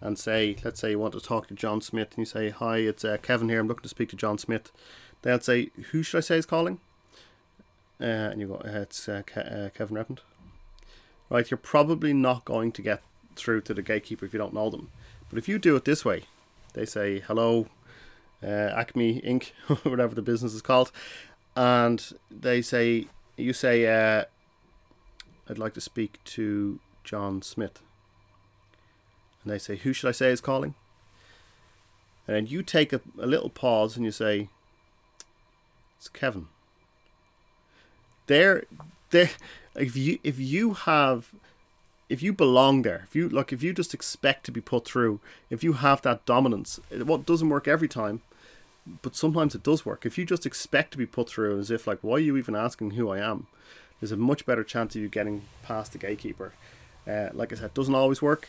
and 0.00 0.18
say, 0.18 0.56
let's 0.64 0.80
say 0.80 0.90
you 0.90 0.98
want 0.98 1.12
to 1.12 1.20
talk 1.20 1.48
to 1.48 1.54
John 1.54 1.80
Smith, 1.80 2.08
and 2.10 2.18
you 2.18 2.24
say, 2.24 2.50
"Hi, 2.50 2.78
it's 2.78 3.04
uh, 3.04 3.18
Kevin 3.22 3.48
here. 3.48 3.60
I'm 3.60 3.68
looking 3.68 3.82
to 3.82 3.88
speak 3.88 4.08
to 4.10 4.16
John 4.16 4.38
Smith." 4.38 4.72
They'll 5.22 5.40
say, 5.40 5.70
"Who 5.90 6.02
should 6.02 6.18
I 6.18 6.20
say 6.20 6.38
is 6.38 6.46
calling?" 6.46 6.80
Uh, 8.00 8.04
and 8.04 8.40
you 8.40 8.48
go, 8.48 8.54
uh, 8.54 8.80
"It's 8.80 9.08
uh, 9.08 9.22
Ke- 9.26 9.38
uh, 9.38 9.68
Kevin 9.70 9.96
Redmond." 9.96 10.20
Right, 11.28 11.50
you're 11.50 11.58
probably 11.58 12.12
not 12.12 12.44
going 12.44 12.72
to 12.72 12.82
get 12.82 13.02
through 13.36 13.60
to 13.62 13.74
the 13.74 13.82
gatekeeper 13.82 14.24
if 14.24 14.32
you 14.32 14.38
don't 14.38 14.54
know 14.54 14.70
them. 14.70 14.90
But 15.28 15.38
if 15.38 15.48
you 15.48 15.58
do 15.58 15.76
it 15.76 15.84
this 15.84 16.04
way, 16.04 16.24
they 16.72 16.86
say, 16.86 17.20
"Hello, 17.20 17.68
uh, 18.42 18.46
Acme 18.46 19.20
Inc., 19.20 19.50
whatever 19.84 20.14
the 20.14 20.22
business 20.22 20.54
is 20.54 20.62
called," 20.62 20.90
and 21.54 22.12
they 22.30 22.62
say, 22.62 23.06
"You 23.36 23.52
say, 23.52 23.86
I'd 25.48 25.58
like 25.58 25.74
to 25.74 25.80
speak 25.80 26.24
to 26.24 26.80
John 27.04 27.42
Smith." 27.42 27.82
And 29.42 29.52
they 29.52 29.58
say, 29.58 29.76
Who 29.76 29.92
should 29.92 30.08
I 30.08 30.12
say 30.12 30.30
is 30.30 30.40
calling? 30.40 30.74
And 32.26 32.36
then 32.36 32.46
you 32.46 32.62
take 32.62 32.92
a, 32.92 33.00
a 33.18 33.26
little 33.26 33.50
pause 33.50 33.96
and 33.96 34.04
you 34.04 34.12
say, 34.12 34.48
It's 35.98 36.08
Kevin. 36.08 36.46
There, 38.26 38.64
there. 39.10 39.30
If 39.76 39.96
you 39.96 40.18
if 40.24 40.38
you 40.38 40.74
have, 40.74 41.32
if 42.08 42.22
you 42.22 42.32
belong 42.32 42.82
there, 42.82 43.02
if 43.06 43.14
you 43.14 43.28
like, 43.28 43.52
if 43.52 43.62
you 43.62 43.72
just 43.72 43.94
expect 43.94 44.44
to 44.46 44.52
be 44.52 44.60
put 44.60 44.84
through, 44.84 45.20
if 45.48 45.62
you 45.62 45.74
have 45.74 46.02
that 46.02 46.26
dominance, 46.26 46.80
what 46.90 47.24
doesn't 47.24 47.48
work 47.48 47.68
every 47.68 47.88
time, 47.88 48.20
but 49.02 49.14
sometimes 49.14 49.54
it 49.54 49.62
does 49.62 49.86
work. 49.86 50.04
If 50.04 50.18
you 50.18 50.24
just 50.24 50.44
expect 50.44 50.90
to 50.92 50.98
be 50.98 51.06
put 51.06 51.28
through, 51.28 51.58
as 51.60 51.70
if 51.70 51.86
like, 51.86 52.00
why 52.02 52.16
are 52.16 52.20
you 52.20 52.36
even 52.36 52.56
asking 52.56 52.92
who 52.92 53.10
I 53.10 53.18
am? 53.18 53.46
There's 54.00 54.12
a 54.12 54.16
much 54.16 54.44
better 54.44 54.64
chance 54.64 54.96
of 54.96 55.02
you 55.02 55.08
getting 55.08 55.42
past 55.62 55.92
the 55.92 55.98
gatekeeper. 55.98 56.52
Uh, 57.06 57.28
like 57.32 57.52
I 57.52 57.56
said, 57.56 57.74
doesn't 57.74 57.94
always 57.94 58.20
work 58.20 58.48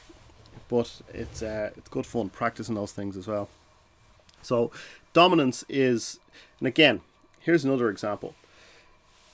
but 0.71 1.01
it's 1.13 1.43
uh, 1.43 1.69
it's 1.75 1.89
good 1.89 2.05
fun 2.05 2.29
practicing 2.29 2.75
those 2.75 2.93
things 2.93 3.17
as 3.17 3.27
well. 3.27 3.49
So 4.41 4.71
dominance 5.13 5.65
is, 5.69 6.19
and 6.59 6.67
again, 6.67 7.01
here's 7.41 7.65
another 7.65 7.89
example. 7.89 8.33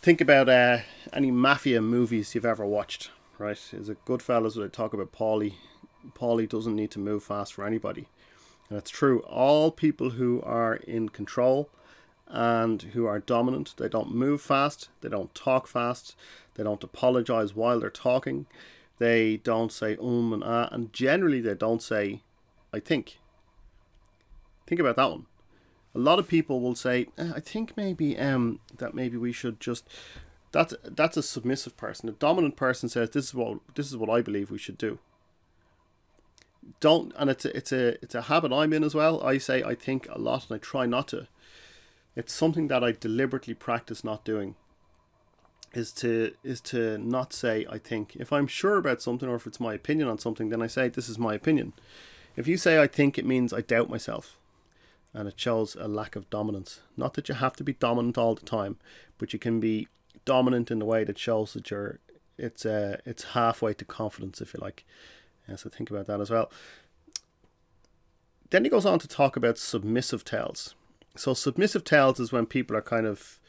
Think 0.02 0.20
about 0.20 0.50
uh, 0.50 0.80
any 1.14 1.32
mafia 1.32 1.80
movies 1.82 2.34
you've 2.34 2.44
ever 2.46 2.66
watched. 2.66 3.12
Right? 3.38 3.60
Is 3.72 3.88
it 3.88 4.04
Goodfellas 4.04 4.58
where 4.58 4.68
they 4.68 4.72
talk 4.72 4.94
about 4.94 5.12
Paulie? 5.12 5.54
Paulie 6.16 6.50
doesn't 6.50 6.76
need 6.76 6.90
to 6.92 7.00
move 7.00 7.24
fast 7.24 7.54
for 7.54 7.66
anybody, 7.66 8.08
and 8.70 8.78
it's 8.80 8.90
true. 8.90 9.20
All 9.20 9.70
people 9.70 10.12
who 10.12 10.42
are 10.42 10.78
in 10.78 11.10
control 11.10 11.70
and 12.28 12.82
who 12.82 13.06
are 13.06 13.20
dominant, 13.20 13.76
they 13.78 13.88
don't 13.88 14.14
move 14.14 14.42
fast, 14.42 14.90
they 15.02 15.10
don't 15.10 15.34
talk 15.36 15.68
fast, 15.68 16.16
They 16.56 16.64
don't 16.64 16.84
apologize 16.84 17.56
while 17.56 17.80
they're 17.80 17.90
talking. 17.92 18.48
They 19.00 19.38
don't 19.38 19.72
say 19.72 19.96
um 19.98 20.34
and 20.34 20.44
ah, 20.44 20.70
and 20.72 20.92
generally 20.92 21.42
they 21.42 21.54
don't 21.54 21.82
say, 21.82 22.22
I 22.74 22.80
think. 22.80 23.20
Think 24.66 24.82
about 24.82 24.96
that 24.98 25.12
one. 25.12 25.26
A 25.96 26.00
lot 26.00 26.20
of 26.20 26.28
people 26.28 26.60
will 26.60 26.76
say, 26.76 27.08
eh, 27.18 27.32
I 27.36 27.40
think 27.40 27.78
maybe 27.78 28.18
um 28.18 28.60
that 28.78 28.94
maybe 28.94 29.18
we 29.18 29.32
should 29.32 29.60
just 29.60 29.88
that's 30.52 30.74
that's 30.84 31.18
a 31.18 31.24
submissive 31.24 31.78
person. 31.78 32.10
A 32.10 32.14
dominant 32.14 32.56
person 32.56 32.90
says 32.90 33.12
this 33.12 33.26
is 33.26 33.34
what 33.34 33.60
this 33.76 33.88
is 33.88 33.98
what 33.98 34.10
I 34.10 34.22
believe 34.22 34.50
we 34.50 34.58
should 34.58 34.78
do. 34.78 35.00
Don't 36.80 37.14
and 37.18 37.30
it's 37.30 37.46
a, 37.46 37.56
it's 37.56 37.72
a 37.72 38.04
it's 38.04 38.16
a 38.16 38.24
habit 38.24 38.52
I'm 38.52 38.74
in 38.74 38.84
as 38.84 38.96
well. 38.96 39.22
I 39.24 39.38
say 39.38 39.64
I 39.64 39.76
think 39.76 40.08
a 40.10 40.20
lot 40.20 40.50
and 40.50 40.56
I 40.56 40.60
try 40.60 40.86
not 40.86 41.08
to. 41.10 41.28
It's 42.16 42.34
something 42.34 42.68
that 42.70 42.84
I 42.84 42.94
deliberately 42.94 43.54
practice 43.54 44.04
not 44.04 44.26
doing. 44.26 44.56
Is 45.74 45.92
to 45.94 46.34
is 46.44 46.62
to 46.62 46.98
not 46.98 47.34
say 47.34 47.66
I 47.70 47.78
think. 47.78 48.16
If 48.16 48.32
I'm 48.32 48.48
sure 48.48 48.78
about 48.78 49.02
something 49.02 49.28
or 49.28 49.36
if 49.36 49.46
it's 49.46 49.60
my 49.60 49.74
opinion 49.74 50.08
on 50.08 50.18
something, 50.18 50.50
then 50.50 50.62
I 50.62 50.68
say 50.68 50.88
this 50.88 51.10
is 51.10 51.20
my 51.20 51.34
opinion. 51.34 51.74
If 52.36 52.48
you 52.48 52.58
say 52.58 52.82
I 52.82 52.88
think, 52.88 53.18
it 53.18 53.26
means 53.26 53.52
I 53.52 53.62
doubt 53.62 53.90
myself 53.90 54.38
and 55.14 55.28
it 55.28 55.40
shows 55.40 55.76
a 55.76 55.88
lack 55.88 56.16
of 56.16 56.30
dominance. 56.30 56.82
Not 56.96 57.16
that 57.16 57.28
you 57.28 57.36
have 57.36 57.56
to 57.56 57.64
be 57.64 57.74
dominant 57.74 58.18
all 58.18 58.36
the 58.36 58.46
time, 58.46 58.78
but 59.18 59.34
you 59.34 59.40
can 59.40 59.60
be 59.60 59.88
dominant 60.26 60.70
in 60.70 60.80
the 60.80 60.86
way 60.86 61.04
that 61.04 61.18
shows 61.18 61.54
that 61.54 61.72
you're 61.72 62.00
it's 62.38 62.66
uh 62.66 62.98
it's 63.06 63.24
halfway 63.24 63.74
to 63.74 63.86
confidence 63.86 64.42
if 64.42 64.54
you 64.54 64.60
like. 64.62 64.86
Yeah, 65.48 65.56
so 65.56 65.70
think 65.70 65.90
about 65.90 66.08
that 66.08 66.22
as 66.22 66.30
well. 66.30 66.52
Then 68.50 68.64
he 68.64 68.70
goes 68.70 68.86
on 68.86 69.00
to 69.00 69.08
talk 69.08 69.36
about 69.36 69.58
submissive 69.58 70.24
tells. 70.24 70.76
So 71.16 71.34
submissive 71.34 71.84
tells 71.84 72.20
is 72.20 72.32
when 72.32 72.46
people 72.46 72.78
are 72.78 72.82
kind 72.82 73.06
of 73.06 73.40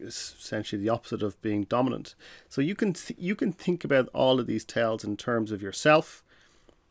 essentially 0.00 0.80
the 0.80 0.88
opposite 0.88 1.22
of 1.22 1.40
being 1.42 1.64
dominant. 1.64 2.14
So 2.48 2.60
you 2.60 2.74
can 2.74 2.92
th- 2.92 3.18
you 3.18 3.34
can 3.34 3.52
think 3.52 3.84
about 3.84 4.08
all 4.12 4.40
of 4.40 4.46
these 4.46 4.64
tells 4.64 5.04
in 5.04 5.16
terms 5.16 5.52
of 5.52 5.62
yourself 5.62 6.22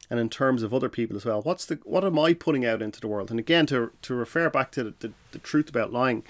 and 0.10 0.20
in 0.20 0.30
terms 0.30 0.62
of 0.62 0.74
other 0.74 0.90
people 0.90 1.16
as 1.16 1.26
well. 1.26 1.42
What's 1.42 1.66
the 1.66 1.80
what 1.84 2.04
am 2.04 2.20
I 2.20 2.34
putting 2.34 2.66
out 2.66 2.82
into 2.82 3.00
the 3.00 3.08
world? 3.08 3.32
And 3.32 3.40
again, 3.40 3.66
to 3.68 3.92
to 4.02 4.14
refer 4.14 4.50
back 4.50 4.72
to 4.72 4.84
the, 4.84 4.94
the, 5.00 5.14
the 5.32 5.40
truth 5.40 5.70
about 5.70 5.94
lying, 5.94 6.24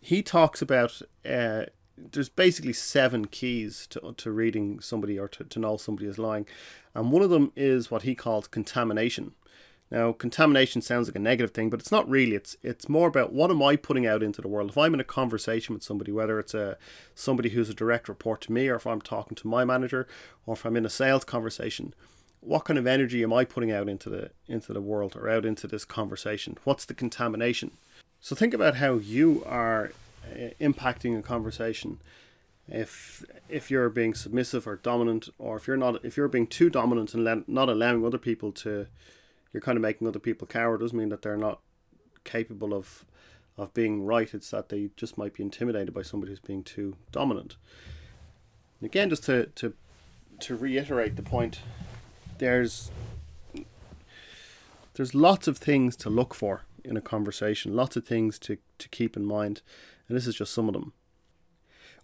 he 0.00 0.22
talks 0.22 0.62
about 0.62 1.02
uh, 1.28 1.64
there's 1.98 2.30
basically 2.30 2.72
seven 2.72 3.26
keys 3.26 3.86
to 3.88 4.14
to 4.16 4.30
reading 4.30 4.80
somebody 4.80 5.18
or 5.18 5.28
to, 5.28 5.44
to 5.44 5.58
know 5.58 5.76
somebody 5.76 6.08
is 6.08 6.18
lying, 6.18 6.46
and 6.94 7.12
one 7.12 7.22
of 7.22 7.30
them 7.30 7.52
is 7.54 7.90
what 7.90 8.02
he 8.02 8.14
calls 8.14 8.46
contamination. 8.46 9.32
Now, 9.90 10.12
contamination 10.12 10.82
sounds 10.82 11.08
like 11.08 11.16
a 11.16 11.20
negative 11.20 11.50
thing, 11.50 11.68
but 11.68 11.80
it's 11.80 11.90
not 11.90 12.08
really. 12.08 12.36
It's 12.36 12.56
it's 12.62 12.88
more 12.88 13.08
about 13.08 13.32
what 13.32 13.50
am 13.50 13.62
I 13.62 13.74
putting 13.74 14.06
out 14.06 14.22
into 14.22 14.40
the 14.40 14.48
world. 14.48 14.70
If 14.70 14.78
I'm 14.78 14.94
in 14.94 15.00
a 15.00 15.04
conversation 15.04 15.74
with 15.74 15.82
somebody, 15.82 16.12
whether 16.12 16.38
it's 16.38 16.54
a 16.54 16.78
somebody 17.14 17.50
who's 17.50 17.68
a 17.68 17.74
direct 17.74 18.08
report 18.08 18.40
to 18.42 18.52
me, 18.52 18.68
or 18.68 18.76
if 18.76 18.86
I'm 18.86 19.00
talking 19.00 19.34
to 19.36 19.48
my 19.48 19.64
manager, 19.64 20.06
or 20.46 20.54
if 20.54 20.64
I'm 20.64 20.76
in 20.76 20.86
a 20.86 20.90
sales 20.90 21.24
conversation, 21.24 21.92
what 22.40 22.64
kind 22.64 22.78
of 22.78 22.86
energy 22.86 23.22
am 23.22 23.32
I 23.32 23.44
putting 23.44 23.72
out 23.72 23.88
into 23.88 24.08
the 24.08 24.30
into 24.46 24.72
the 24.72 24.80
world 24.80 25.16
or 25.16 25.28
out 25.28 25.44
into 25.44 25.66
this 25.66 25.84
conversation? 25.84 26.56
What's 26.62 26.84
the 26.84 26.94
contamination? 26.94 27.72
So 28.20 28.36
think 28.36 28.54
about 28.54 28.76
how 28.76 28.94
you 28.94 29.42
are 29.46 29.92
uh, 30.24 30.50
impacting 30.60 31.18
a 31.18 31.22
conversation. 31.22 31.98
If 32.68 33.24
if 33.48 33.72
you're 33.72 33.88
being 33.88 34.14
submissive 34.14 34.68
or 34.68 34.76
dominant, 34.76 35.28
or 35.38 35.56
if 35.56 35.66
you're 35.66 35.76
not, 35.76 36.04
if 36.04 36.16
you're 36.16 36.28
being 36.28 36.46
too 36.46 36.70
dominant 36.70 37.12
and 37.12 37.44
not 37.48 37.68
allowing 37.68 38.04
other 38.04 38.18
people 38.18 38.52
to, 38.52 38.86
you're 39.52 39.60
kind 39.60 39.76
of 39.76 39.82
making 39.82 40.06
other 40.06 40.18
people 40.18 40.46
coward. 40.46 40.80
Doesn't 40.80 40.96
mean 40.98 41.08
that 41.10 41.22
they're 41.22 41.36
not 41.36 41.60
capable 42.24 42.74
of 42.74 43.04
of 43.56 43.74
being 43.74 44.04
right. 44.04 44.32
It's 44.32 44.50
that 44.50 44.68
they 44.68 44.90
just 44.96 45.18
might 45.18 45.34
be 45.34 45.42
intimidated 45.42 45.92
by 45.92 46.02
somebody 46.02 46.32
who's 46.32 46.40
being 46.40 46.64
too 46.64 46.96
dominant. 47.12 47.56
again, 48.82 49.10
just 49.10 49.24
to 49.24 49.46
to 49.56 49.74
to 50.40 50.56
reiterate 50.56 51.16
the 51.16 51.22
point 51.22 51.60
there's 52.38 52.90
there's 54.94 55.14
lots 55.14 55.46
of 55.46 55.58
things 55.58 55.96
to 55.96 56.10
look 56.10 56.34
for 56.34 56.62
in 56.84 56.96
a 56.96 57.00
conversation, 57.00 57.76
lots 57.76 57.96
of 57.96 58.06
things 58.06 58.38
to, 58.40 58.58
to 58.78 58.88
keep 58.88 59.16
in 59.16 59.24
mind, 59.24 59.62
and 60.08 60.16
this 60.16 60.26
is 60.26 60.34
just 60.34 60.52
some 60.52 60.68
of 60.68 60.72
them. 60.72 60.92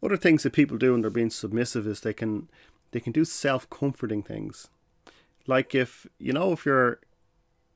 Other 0.02 0.16
things 0.16 0.42
that 0.42 0.52
people 0.52 0.76
do 0.76 0.92
when 0.92 1.00
they're 1.00 1.10
being 1.10 1.30
submissive 1.30 1.86
is 1.86 2.00
they 2.00 2.12
can 2.12 2.48
they 2.92 3.00
can 3.00 3.12
do 3.12 3.24
self 3.24 3.68
comforting 3.70 4.22
things. 4.22 4.68
Like 5.46 5.74
if 5.74 6.06
you 6.18 6.32
know 6.32 6.52
if 6.52 6.64
you're 6.66 7.00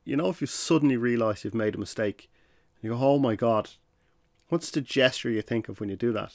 you 0.04 0.16
know 0.16 0.28
if 0.28 0.40
you 0.40 0.46
suddenly 0.46 0.96
realise 0.96 1.44
you've 1.44 1.54
made 1.54 1.74
a 1.74 1.78
mistake, 1.78 2.30
you 2.82 2.90
go, 2.90 2.98
Oh 2.98 3.18
my 3.18 3.36
god, 3.36 3.70
what's 4.48 4.70
the 4.70 4.80
gesture 4.80 5.30
you 5.30 5.42
think 5.42 5.68
of 5.68 5.80
when 5.80 5.88
you 5.88 5.96
do 5.96 6.12
that? 6.12 6.34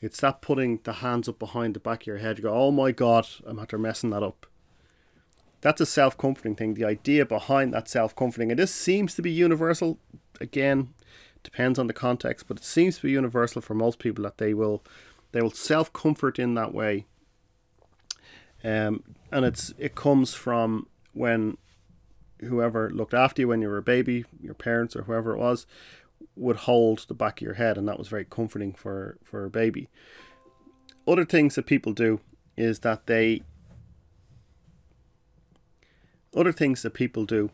It's 0.00 0.20
that 0.20 0.42
putting 0.42 0.80
the 0.82 0.94
hands 0.94 1.28
up 1.28 1.38
behind 1.38 1.74
the 1.74 1.80
back 1.80 2.02
of 2.02 2.06
your 2.06 2.18
head. 2.18 2.38
You 2.38 2.44
go, 2.44 2.54
Oh 2.54 2.70
my 2.70 2.92
god, 2.92 3.28
I'm 3.46 3.58
after 3.58 3.78
messing 3.78 4.10
that 4.10 4.22
up 4.22 4.46
that's 5.62 5.80
a 5.80 5.86
self 5.86 6.18
comforting 6.18 6.54
thing. 6.54 6.74
The 6.74 6.84
idea 6.84 7.24
behind 7.24 7.72
that 7.72 7.88
self 7.88 8.14
comforting, 8.14 8.50
and 8.50 8.58
this 8.58 8.74
seems 8.74 9.14
to 9.14 9.22
be 9.22 9.30
universal. 9.30 9.98
Again, 10.40 10.92
depends 11.42 11.78
on 11.78 11.86
the 11.86 11.92
context, 11.92 12.46
but 12.48 12.58
it 12.58 12.64
seems 12.64 12.96
to 12.96 13.02
be 13.02 13.12
universal 13.12 13.62
for 13.62 13.74
most 13.74 13.98
people 13.98 14.24
that 14.24 14.38
they 14.38 14.52
will 14.52 14.82
they 15.30 15.40
will 15.40 15.52
self 15.52 15.92
comfort 15.92 16.38
in 16.38 16.54
that 16.54 16.74
way. 16.74 17.06
Um, 18.62 19.04
and 19.30 19.44
it's 19.44 19.72
it 19.78 19.94
comes 19.94 20.34
from 20.34 20.88
when 21.14 21.56
whoever 22.42 22.90
looked 22.90 23.14
after 23.14 23.42
you 23.42 23.48
when 23.48 23.62
you 23.62 23.68
were 23.68 23.78
a 23.78 23.82
baby, 23.82 24.24
your 24.40 24.54
parents 24.54 24.96
or 24.96 25.02
whoever 25.02 25.32
it 25.32 25.38
was, 25.38 25.66
would 26.36 26.56
hold 26.56 27.04
the 27.08 27.14
back 27.14 27.40
of 27.40 27.44
your 27.44 27.54
head, 27.54 27.76
and 27.76 27.86
that 27.88 27.98
was 27.98 28.08
very 28.08 28.24
comforting 28.24 28.72
for 28.72 29.18
for 29.22 29.44
a 29.44 29.50
baby. 29.50 29.88
Other 31.06 31.24
things 31.24 31.54
that 31.56 31.66
people 31.66 31.92
do 31.92 32.20
is 32.56 32.80
that 32.80 33.06
they 33.06 33.42
other 36.34 36.52
things 36.52 36.82
that 36.82 36.94
people 36.94 37.24
do 37.24 37.50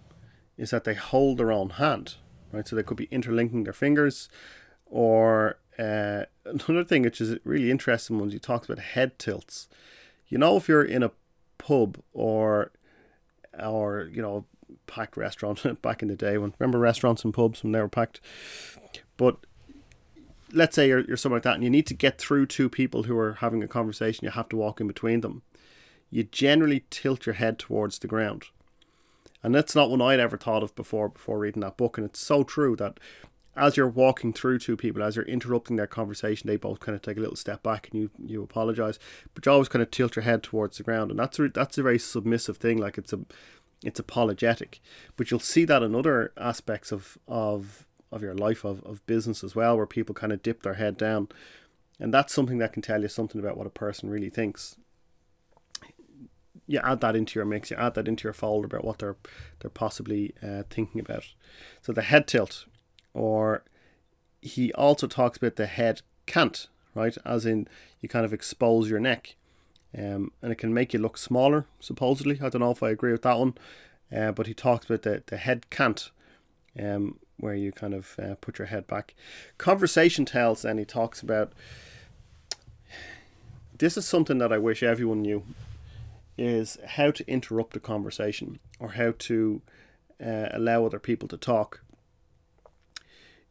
is 0.57 0.71
that 0.71 0.85
they 0.85 0.95
hold 0.95 1.39
their 1.39 1.53
own 1.53 1.71
hand, 1.71 2.17
right? 2.53 2.67
So 2.67 2.77
they 2.77 2.83
could 2.83 2.97
be 2.97 3.09
interlinking 3.11 3.65
their 3.65 3.73
fingers, 3.73 4.29
or 4.87 5.59
uh, 5.79 6.25
another 6.45 6.85
thing 6.85 7.03
which 7.03 7.21
is 7.21 7.39
really 7.45 7.71
interesting 7.71 8.19
when 8.19 8.31
you 8.31 8.39
talk 8.39 8.65
about 8.65 8.79
head 8.79 9.19
tilts. 9.19 9.69
You 10.29 10.39
know, 10.39 10.57
if 10.57 10.69
you're 10.69 10.85
in 10.85 11.03
a 11.03 11.13
pub 11.59 11.99
or 12.13 12.71
or 13.59 14.09
you 14.13 14.23
know 14.23 14.45
packed 14.87 15.17
restaurant 15.17 15.83
back 15.83 16.03
in 16.03 16.09
the 16.09 16.17
day 16.17 16.39
when 16.39 16.55
remember 16.59 16.79
restaurants 16.79 17.25
and 17.25 17.35
pubs 17.35 17.63
when 17.63 17.73
they 17.73 17.81
were 17.81 17.89
packed, 17.89 18.21
but 19.17 19.37
let's 20.53 20.75
say 20.75 20.89
you're, 20.89 21.01
you're 21.01 21.17
something 21.17 21.37
like 21.37 21.43
that 21.43 21.55
and 21.55 21.65
you 21.65 21.71
need 21.71 21.87
to 21.87 21.95
get 21.95 22.19
through 22.19 22.47
two 22.47 22.69
people 22.69 23.05
who 23.05 23.17
are 23.19 23.35
having 23.35 23.63
a 23.63 23.69
conversation 23.69 24.25
you 24.25 24.31
have 24.31 24.49
to 24.49 24.57
walk 24.57 24.81
in 24.81 24.87
between 24.87 25.21
them. 25.21 25.43
You 26.11 26.25
generally 26.25 26.85
tilt 26.91 27.27
your 27.27 27.35
head 27.35 27.59
towards 27.59 27.99
the 27.99 28.07
ground. 28.07 28.45
And 29.43 29.55
that's 29.55 29.75
not 29.75 29.91
one 29.91 30.03
I'd 30.03 30.21
ever 30.21 30.37
thought 30.37 30.63
of 30.63 30.75
before 30.75 31.11
before 31.11 31.39
reading 31.39 31.61
that 31.61 31.77
book. 31.77 31.97
And 31.97 32.05
it's 32.05 32.19
so 32.19 32.43
true 32.43 32.75
that 32.77 32.99
as 33.59 33.77
you're 33.77 33.89
walking 33.89 34.33
through 34.33 34.59
two 34.59 34.77
people, 34.77 35.03
as 35.03 35.17
you're 35.17 35.25
interrupting 35.25 35.77
their 35.77 35.87
conversation, 35.87 36.47
they 36.47 36.57
both 36.57 36.81
kind 36.81 36.95
of 36.95 37.03
take 37.03 37.17
a 37.17 37.21
little 37.21 37.37
step 37.37 37.63
back 37.63 37.89
and 37.91 38.01
you 38.01 38.11
you 38.25 38.43
apologize, 38.43 38.99
but 39.35 39.45
you 39.45 39.53
always 39.53 39.69
kind 39.69 39.83
of 39.83 39.91
tilt 39.91 40.17
your 40.17 40.23
head 40.23 40.43
towards 40.43 40.79
the 40.79 40.85
ground, 40.85 41.11
and 41.11 41.19
that's 41.19 41.39
a, 41.39 41.49
that's 41.49 41.77
a 41.77 41.83
very 41.83 41.99
submissive 41.99 42.57
thing. 42.57 42.79
Like 42.79 42.99
it's 42.99 43.13
a 43.13 43.21
it's 43.85 44.01
apologetic, 44.01 44.81
but 45.17 45.31
you'll 45.31 45.41
see 45.41 45.65
that 45.65 45.83
in 45.83 45.95
other 45.95 46.33
aspects 46.37 46.93
of 46.93 47.19
of 47.27 47.87
of 48.11 48.23
your 48.23 48.35
life 48.35 48.65
of, 48.65 48.83
of 48.85 49.05
business 49.07 49.45
as 49.45 49.55
well, 49.55 49.77
where 49.77 49.87
people 49.87 50.15
kind 50.15 50.33
of 50.33 50.43
dip 50.43 50.63
their 50.63 50.75
head 50.75 50.97
down, 50.97 51.29
and 52.01 52.13
that's 52.13 52.33
something 52.33 52.59
that 52.59 52.73
can 52.73 52.83
tell 52.83 53.03
you 53.03 53.09
something 53.09 53.41
about 53.41 53.57
what 53.57 53.67
a 53.67 53.71
person 53.71 54.11
really 54.11 54.31
thinks 54.31 54.77
you 56.69 56.79
add 56.85 57.01
that 57.01 57.17
into 57.17 57.39
your 57.39 57.47
mix, 57.47 57.71
you 57.71 57.77
add 57.77 57.95
that 57.95 58.07
into 58.07 58.25
your 58.25 58.35
folder 58.35 58.67
about 58.67 58.85
what 58.85 58.99
they're 58.99 59.17
they're 59.59 59.71
possibly 59.71 60.35
uh, 60.43 60.63
thinking 60.71 61.01
about. 61.01 61.25
So 61.81 61.93
the 61.93 62.03
head 62.03 62.29
tilt, 62.29 62.67
or 63.15 63.65
he 64.41 64.73
also 64.75 65.07
talks 65.09 65.39
about 65.39 65.57
the 65.57 65.67
head 65.67 66.03
cant, 66.27 66.69
right? 66.95 67.17
As 67.25 67.47
in 67.47 67.67
you 68.01 68.09
kind 68.09 68.25
of 68.25 68.35
expose 68.35 68.91
your 68.91 69.01
neck, 69.01 69.35
um, 69.97 70.33
and 70.43 70.53
it 70.53 70.57
can 70.57 70.75
make 70.75 70.93
you 70.93 70.99
look 70.99 71.17
smaller. 71.17 71.67
Supposedly, 71.81 72.41
I 72.41 72.49
don't 72.49 72.61
know 72.61 72.71
if 72.71 72.83
I 72.83 72.91
agree 72.91 73.13
with 73.13 73.23
that 73.23 73.39
one, 73.39 73.55
uh, 74.15 74.33
but 74.33 74.47
he 74.47 74.55
talks 74.55 74.87
about 74.87 75.03
the 75.03 75.23
the 75.27 75.37
head 75.37 75.71
cant, 75.71 76.11
um, 76.79 77.19
where 77.39 77.55
you 77.55 77.73
kind 77.73 77.95
of 77.95 78.15
uh, 78.19 78.35
put 78.41 78.59
your 78.59 78.67
head 78.67 78.87
back. 78.87 79.15
Conversation 79.57 80.25
tells, 80.25 80.65
and 80.65 80.79
he 80.79 80.85
talks 80.85 81.23
about. 81.23 81.53
This 83.77 83.97
is 83.97 84.07
something 84.07 84.39
that 84.39 84.53
I 84.53 84.59
wish 84.59 84.83
everyone 84.83 85.23
knew 85.23 85.45
is 86.37 86.79
how 86.85 87.13
to 87.13 87.29
interrupt 87.31 87.77
a 87.77 87.81
conversation 87.81 88.59
or 88.81 88.91
how 88.91 89.13
to 89.19 89.61
uh, 90.25 90.49
allow 90.53 90.85
other 90.85 90.99
people 90.99 91.29
to 91.29 91.37
talk. 91.37 91.83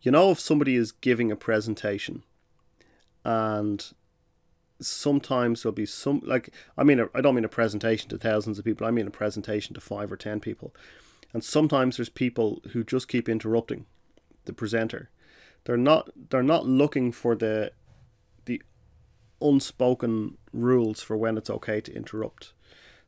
You 0.02 0.12
know, 0.12 0.32
if 0.32 0.40
somebody 0.40 0.76
is 0.76 0.92
giving 0.92 1.32
a 1.32 1.36
presentation 1.36 2.24
and 3.24 3.86
sometimes 4.80 5.64
there'll 5.64 5.74
be 5.74 5.86
some, 5.86 6.22
like, 6.24 6.50
I 6.78 6.84
mean, 6.84 7.08
I 7.14 7.22
don't 7.22 7.36
mean 7.36 7.46
a 7.46 7.50
presentation 7.50 8.10
to 8.10 8.18
thousands 8.18 8.60
of 8.60 8.66
people, 8.66 8.88
I 8.88 8.92
mean 8.92 9.08
a 9.08 9.12
presentation 9.12 9.74
to 9.74 9.82
five 9.82 10.12
or 10.12 10.18
ten 10.18 10.40
people. 10.40 10.74
And 11.34 11.44
sometimes 11.44 11.98
there's 11.98 12.10
people 12.10 12.62
who 12.72 12.84
just 12.84 13.08
keep 13.08 13.28
interrupting 13.28 13.86
the 14.46 14.54
presenter. 14.54 15.10
They're 15.66 15.78
not 15.78 16.10
they're 16.30 16.42
not 16.42 16.66
looking 16.66 17.12
for 17.12 17.36
the 17.36 17.72
the 18.46 18.62
unspoken 19.42 20.38
rules 20.54 21.02
for 21.02 21.18
when 21.18 21.38
it's 21.38 21.50
okay 21.50 21.82
to 21.82 21.94
interrupt. 21.94 22.54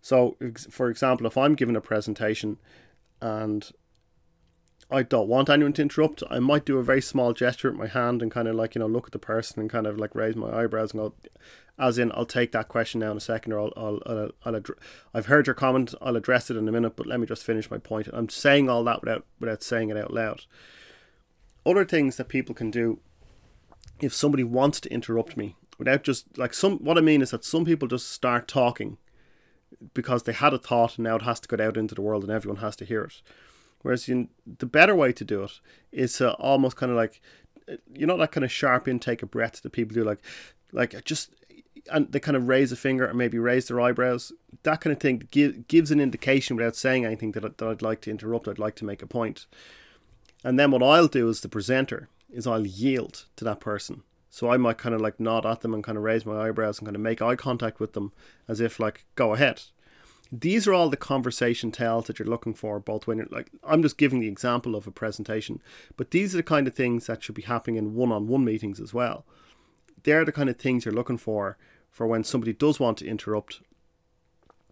So, 0.02 0.38
for 0.70 0.90
example, 0.90 1.28
if 1.28 1.38
I'm 1.38 1.56
giving 1.56 1.76
a 1.76 1.82
presentation 1.82 2.58
and 3.22 3.72
I 4.92 5.04
don't 5.04 5.28
want 5.28 5.50
anyone 5.50 5.74
to 5.74 5.84
interrupt, 5.84 6.24
I 6.30 6.40
might 6.40 6.66
do 6.66 6.80
a 6.80 6.84
very 6.84 7.02
small 7.02 7.34
gesture 7.34 7.70
with 7.70 7.80
my 7.80 7.88
hand 7.88 8.22
and 8.22 8.32
kind 8.32 8.48
of 8.48 8.56
like, 8.56 8.74
you 8.74 8.80
know, 8.80 8.88
look 8.88 9.08
at 9.08 9.12
the 9.12 9.20
person 9.20 9.60
and 9.60 9.70
kind 9.70 9.86
of 9.86 10.00
like 10.00 10.16
raise 10.16 10.36
my 10.36 10.52
eyebrows 10.52 10.94
and 10.94 11.02
go, 11.02 11.14
as 11.78 12.00
in, 12.00 12.12
I'll 12.14 12.26
take 12.26 12.52
that 12.54 12.68
question 12.68 13.00
now 13.00 13.12
in 13.12 13.18
a 13.18 13.22
second 13.22 13.54
or 13.54 13.60
I'll, 13.60 13.74
I'll, 13.78 14.00
I'll, 14.06 14.32
I'll 14.46 14.62
I've 15.14 15.28
heard 15.28 15.46
your 15.46 15.54
comment, 15.54 15.94
I'll 16.02 16.16
address 16.16 16.50
it 16.50 16.58
in 16.58 16.68
a 16.68 16.72
minute, 16.72 16.96
but 16.96 17.06
let 17.06 17.20
me 17.20 17.28
just 17.28 17.44
finish 17.44 17.70
my 17.70 17.78
point. 17.78 18.10
I'm 18.12 18.30
saying 18.30 18.68
all 18.68 18.84
that 18.86 19.02
without, 19.02 19.26
without 19.40 19.62
saying 19.62 19.90
it 19.90 19.98
out 19.98 20.12
loud. 20.12 20.42
Other 21.66 21.86
things 21.86 22.18
that 22.18 22.28
people 22.28 22.56
can 22.56 22.72
do 22.72 23.00
if 24.00 24.14
somebody 24.14 24.44
wants 24.44 24.80
to 24.80 24.92
interrupt 24.92 25.38
me 25.38 25.56
without 25.78 26.04
just 26.04 26.38
like 26.38 26.54
some, 26.54 26.80
what 26.80 26.98
I 26.98 27.02
mean 27.02 27.22
is 27.22 27.32
that 27.32 27.46
some 27.46 27.64
people 27.64 27.88
just 27.88 28.10
start 28.10 28.48
talking 28.48 28.98
because 29.94 30.24
they 30.24 30.34
had 30.34 30.54
a 30.54 30.58
thought 30.58 30.98
and 30.98 31.06
now 31.06 31.16
it 31.16 31.22
has 31.24 31.40
to 31.42 31.48
go 31.48 31.64
out 31.64 31.78
into 31.78 31.96
the 31.96 32.02
world 32.02 32.24
and 32.24 32.32
everyone 32.32 32.62
has 32.62 32.76
to 32.78 32.86
hear 32.86 33.04
it. 33.04 33.22
Whereas 33.82 34.08
you, 34.08 34.28
the 34.46 34.66
better 34.66 34.96
way 34.96 35.14
to 35.14 35.24
do 35.24 35.44
it 35.44 35.60
is 35.92 36.18
to 36.18 36.34
almost 36.34 36.76
kind 36.76 36.92
of 36.92 36.98
like, 36.98 37.22
you 37.94 38.06
know, 38.06 38.18
that 38.18 38.32
kind 38.32 38.44
of 38.44 38.52
sharp 38.52 38.88
intake 38.88 39.24
of 39.24 39.32
breath 39.32 39.62
that 39.62 39.72
people 39.72 39.94
do, 39.94 40.04
like, 40.04 40.20
like 40.72 41.04
just, 41.06 41.32
and 41.92 42.12
they 42.12 42.20
kind 42.20 42.36
of 42.38 42.48
raise 42.48 42.72
a 42.72 42.76
finger 42.76 43.06
and 43.06 43.18
maybe 43.18 43.40
raise 43.40 43.68
their 43.68 43.80
eyebrows. 43.80 44.32
That 44.64 44.82
kind 44.82 44.94
of 44.94 45.00
thing 45.00 45.28
give, 45.32 45.68
gives 45.68 45.92
an 45.92 46.02
indication 46.02 46.56
without 46.56 46.76
saying 46.76 47.06
anything 47.06 47.32
that, 47.34 47.58
that 47.58 47.68
I'd 47.68 47.82
like 47.82 48.02
to 48.02 48.12
interrupt. 48.12 48.48
I'd 48.48 48.60
like 48.60 48.76
to 48.76 48.86
make 48.86 49.02
a 49.02 49.08
point. 49.08 49.46
And 50.44 50.60
then 50.60 50.72
what 50.72 50.84
I'll 50.84 51.08
do 51.08 51.30
as 51.30 51.42
the 51.42 51.50
presenter 51.50 52.10
is 52.30 52.46
I'll 52.46 52.68
yield 52.68 53.26
to 53.38 53.46
that 53.46 53.60
person. 53.60 54.04
So 54.30 54.50
I 54.50 54.58
might 54.58 54.78
kind 54.78 54.94
of 54.94 55.02
like 55.02 55.20
nod 55.20 55.46
at 55.46 55.62
them 55.62 55.74
and 55.74 55.84
kind 55.84 55.98
of 55.98 56.04
raise 56.04 56.26
my 56.26 56.48
eyebrows 56.48 56.80
and 56.80 56.88
kind 56.88 56.96
of 56.96 57.02
make 57.02 57.22
eye 57.22 57.36
contact 57.36 57.80
with 57.80 57.94
them 57.94 58.12
as 58.48 58.60
if 58.60 58.80
like, 58.80 59.06
go 59.16 59.34
ahead 59.34 59.64
these 60.32 60.68
are 60.68 60.74
all 60.74 60.90
the 60.90 60.98
conversation 60.98 61.72
tells 61.72 62.06
that 62.06 62.20
you're 62.20 62.28
looking 62.28 62.54
for 62.54 62.80
both 62.80 63.08
when 63.08 63.18
you're 63.18 63.28
like 63.32 63.50
i'm 63.64 63.82
just 63.82 63.98
giving 63.98 64.20
the 64.20 64.28
example 64.28 64.76
of 64.76 64.86
a 64.86 64.92
presentation 64.92 65.62
but 65.98 66.12
these 66.12 66.34
are 66.34 66.38
the 66.38 66.44
kind 66.44 66.68
of 66.68 66.74
things 66.74 67.08
that 67.08 67.24
should 67.24 67.36
be 67.36 67.42
happening 67.42 67.76
in 67.76 67.96
one-on-one 67.96 68.44
meetings 68.44 68.80
as 68.80 68.94
well. 68.94 69.26
They're 70.04 70.26
the 70.26 70.32
kind 70.32 70.50
of 70.50 70.58
things 70.58 70.86
you're 70.86 70.94
looking 70.94 71.18
for 71.18 71.58
for 71.90 72.08
when 72.08 72.24
somebody 72.24 72.54
does 72.54 72.80
want 72.80 72.98
to 73.00 73.08
interrupt 73.08 73.62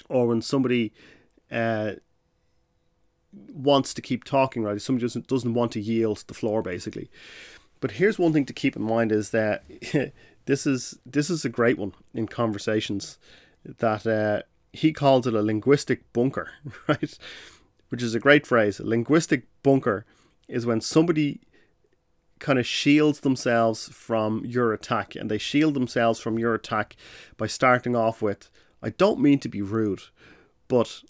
or 0.08 0.28
when 0.28 0.42
somebody 0.42 0.94
uh, 1.52 1.94
wants 3.34 3.94
to 3.94 4.02
keep 4.02 4.24
talking 4.24 4.64
right? 4.64 4.82
Somebody 4.82 5.06
doesn't 5.06 5.28
doesn't 5.28 5.54
want 5.54 5.72
to 5.74 5.82
yield 5.82 6.24
the 6.28 6.34
floor 6.34 6.62
basically. 6.62 7.10
But 7.80 7.92
here's 7.92 8.18
one 8.18 8.34
thing 8.34 8.46
to 8.46 8.54
keep 8.54 8.76
in 8.76 8.82
mind 8.82 9.12
is 9.12 9.32
that 9.32 9.64
this 10.46 10.66
is 10.66 10.98
this 11.06 11.30
is 11.30 11.44
a 11.44 11.50
great 11.50 11.78
one 11.78 11.94
in 12.14 12.28
conversations 12.28 13.18
that 13.66 14.08
uh, 14.08 14.44
he 14.74 14.94
calls 14.94 15.26
it 15.28 15.34
a 15.34 15.42
linguistic 15.42 16.12
bunker, 16.14 16.52
right? 16.88 17.18
Which 17.90 18.04
is 18.04 18.16
a 18.16 18.20
great 18.20 18.46
phrase. 18.46 18.80
A 18.80 18.86
linguistic 18.86 19.44
bunker 19.64 20.06
is 20.48 20.66
when 20.66 20.82
somebody 20.82 21.42
kind 22.40 22.60
of 22.60 22.68
shields 22.68 23.22
themselves 23.22 23.90
from 23.90 24.46
your 24.46 24.74
attack 24.74 25.16
and 25.16 25.32
they 25.32 25.38
shield 25.38 25.74
themselves 25.74 26.20
from 26.20 26.38
your 26.38 26.54
attack 26.54 26.96
by 27.36 27.48
starting 27.48 27.96
off 27.96 28.22
with 28.22 28.50
I 28.82 28.92
don't 28.92 29.20
mean 29.20 29.40
to 29.40 29.50
be 29.50 29.62
rude, 29.62 30.04
but 30.68 31.02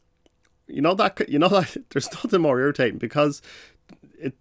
you 0.68 0.82
know 0.82 0.94
that 0.94 1.28
you 1.30 1.40
know 1.40 1.48
that 1.50 1.78
there's 1.90 2.12
nothing 2.14 2.42
more 2.42 2.60
irritating 2.60 2.98
because 2.98 3.42
it 4.20 4.36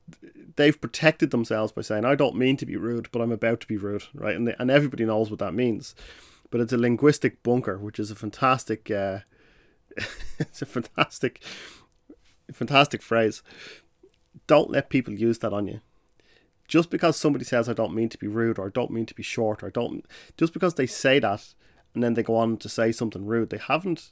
they've 0.57 0.81
protected 0.81 1.31
themselves 1.31 1.73
by 1.73 1.83
saying 1.83 2.05
I 2.05 2.15
don't 2.15 2.37
mean 2.37 2.57
to 2.59 2.67
be 2.67 2.77
rude, 2.77 3.09
but 3.13 3.21
I'm 3.21 3.33
about 3.33 3.61
to 3.61 3.67
be 3.67 3.77
rude, 3.77 4.05
right? 4.15 4.37
And 4.37 4.49
they, 4.49 4.55
and 4.59 4.71
everybody 4.71 5.05
knows 5.05 5.29
what 5.31 5.41
that 5.41 5.55
means 5.55 5.95
but 6.51 6.61
it's 6.61 6.73
a 6.73 6.79
linguistic 6.79 7.43
bunker, 7.43 7.79
which 7.79 7.99
is 7.99 8.11
a 8.11 8.15
fantastic, 8.15 8.91
uh, 8.91 9.21
it's 10.39 10.63
a 10.63 10.67
fantastic, 10.67 11.43
fantastic 12.53 13.03
phrase. 13.03 13.43
Don't 14.47 14.71
let 14.71 14.91
people 14.91 15.15
use 15.15 15.39
that 15.41 15.53
on 15.53 15.67
you. 15.67 15.81
Just 16.69 16.91
because 16.91 17.17
somebody 17.17 17.45
says 17.45 17.69
I 17.69 17.75
don't 17.75 17.95
mean 17.95 18.09
to 18.09 18.19
be 18.19 18.27
rude 18.27 18.59
or 18.59 18.67
I 18.67 18.71
don't 18.71 18.91
mean 18.91 19.07
to 19.07 19.15
be 19.15 19.23
short 19.23 19.63
or 19.63 19.67
I 19.67 19.71
don't, 19.71 20.05
just 20.37 20.53
because 20.53 20.75
they 20.75 20.87
say 20.87 21.19
that 21.21 21.55
and 21.95 22.03
then 22.03 22.15
they 22.15 22.23
go 22.23 22.37
on 22.37 22.57
to 22.59 22.69
say 22.69 22.93
something 22.93 23.25
rude, 23.25 23.51
they 23.51 23.59
haven't. 23.59 24.11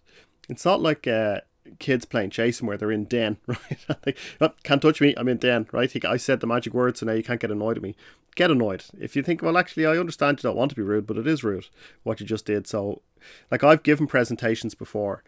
It's 0.48 0.64
not 0.64 0.80
like 0.80 1.06
uh, 1.06 1.40
kids 1.78 2.04
playing 2.04 2.30
chasing 2.30 2.66
where 2.66 2.76
they're 2.76 2.92
in 2.92 3.04
den, 3.04 3.38
right? 3.46 3.86
they 4.02 4.14
oh, 4.40 4.52
can't 4.62 4.82
touch 4.82 5.00
me, 5.00 5.14
I'm 5.16 5.28
in 5.28 5.38
den, 5.38 5.66
right? 5.72 6.04
I 6.04 6.16
said 6.16 6.40
the 6.40 6.46
magic 6.46 6.74
word, 6.74 6.96
so 6.96 7.06
now 7.06 7.12
you 7.12 7.22
can't 7.22 7.40
get 7.40 7.50
annoyed 7.50 7.76
at 7.76 7.82
me. 7.82 7.94
Get 8.34 8.50
annoyed. 8.50 8.84
If 8.98 9.16
you 9.16 9.22
think, 9.22 9.42
well, 9.42 9.56
actually, 9.56 9.86
I 9.86 9.96
understand 9.96 10.38
you 10.38 10.48
don't 10.48 10.56
want 10.56 10.70
to 10.70 10.76
be 10.76 10.82
rude, 10.82 11.06
but 11.06 11.16
it 11.16 11.26
is 11.26 11.44
rude 11.44 11.68
what 12.02 12.20
you 12.20 12.26
just 12.26 12.46
did. 12.46 12.66
So, 12.66 13.02
like, 13.50 13.62
I've 13.62 13.82
given 13.82 14.06
presentations 14.06 14.74
before 14.74 15.22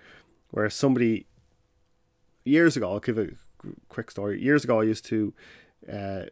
where 0.50 0.68
somebody, 0.68 1.26
years 2.44 2.76
ago, 2.76 2.92
I'll 2.92 3.00
give 3.00 3.18
a 3.18 3.28
quick 3.88 4.10
story. 4.10 4.42
Years 4.42 4.64
ago, 4.64 4.80
I 4.80 4.84
used 4.84 5.04
to 5.06 5.34
uh, 5.90 6.22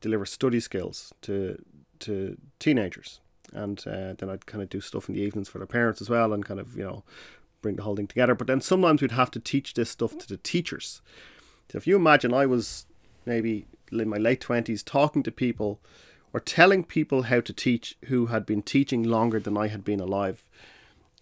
deliver 0.00 0.26
study 0.26 0.60
skills 0.60 1.12
to 1.22 1.62
to 2.00 2.36
teenagers. 2.58 3.20
And 3.52 3.78
uh, 3.86 4.14
then 4.16 4.30
I'd 4.30 4.46
kind 4.46 4.62
of 4.62 4.70
do 4.70 4.80
stuff 4.80 5.08
in 5.08 5.14
the 5.14 5.20
evenings 5.20 5.48
for 5.48 5.58
their 5.58 5.66
parents 5.66 6.00
as 6.00 6.08
well, 6.08 6.32
and 6.32 6.44
kind 6.44 6.60
of 6.60 6.76
you 6.76 6.84
know 6.84 7.04
bring 7.62 7.76
the 7.76 7.82
whole 7.82 7.96
thing 7.96 8.06
together. 8.06 8.34
But 8.34 8.48
then 8.48 8.60
sometimes 8.60 9.00
we'd 9.00 9.12
have 9.12 9.30
to 9.32 9.40
teach 9.40 9.74
this 9.74 9.90
stuff 9.90 10.18
to 10.18 10.28
the 10.28 10.36
teachers. 10.36 11.00
So 11.70 11.78
if 11.78 11.86
you 11.86 11.96
imagine 11.96 12.34
I 12.34 12.46
was 12.46 12.86
maybe 13.24 13.66
in 13.90 14.08
my 14.08 14.18
late 14.18 14.40
20s 14.40 14.84
talking 14.84 15.22
to 15.22 15.30
people 15.30 15.80
or 16.32 16.40
telling 16.40 16.84
people 16.84 17.24
how 17.24 17.40
to 17.40 17.52
teach 17.52 17.96
who 18.06 18.26
had 18.26 18.44
been 18.44 18.62
teaching 18.62 19.02
longer 19.02 19.38
than 19.38 19.56
I 19.56 19.68
had 19.68 19.84
been 19.84 20.00
alive. 20.00 20.44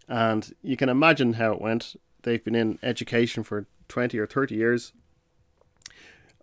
And 0.08 0.52
you 0.62 0.76
can 0.76 0.88
imagine 0.88 1.34
how 1.34 1.52
it 1.52 1.60
went. 1.60 1.96
They've 2.22 2.42
been 2.42 2.54
in 2.54 2.78
education 2.82 3.44
for 3.44 3.66
20 3.88 4.18
or 4.18 4.26
30 4.26 4.54
years, 4.54 4.92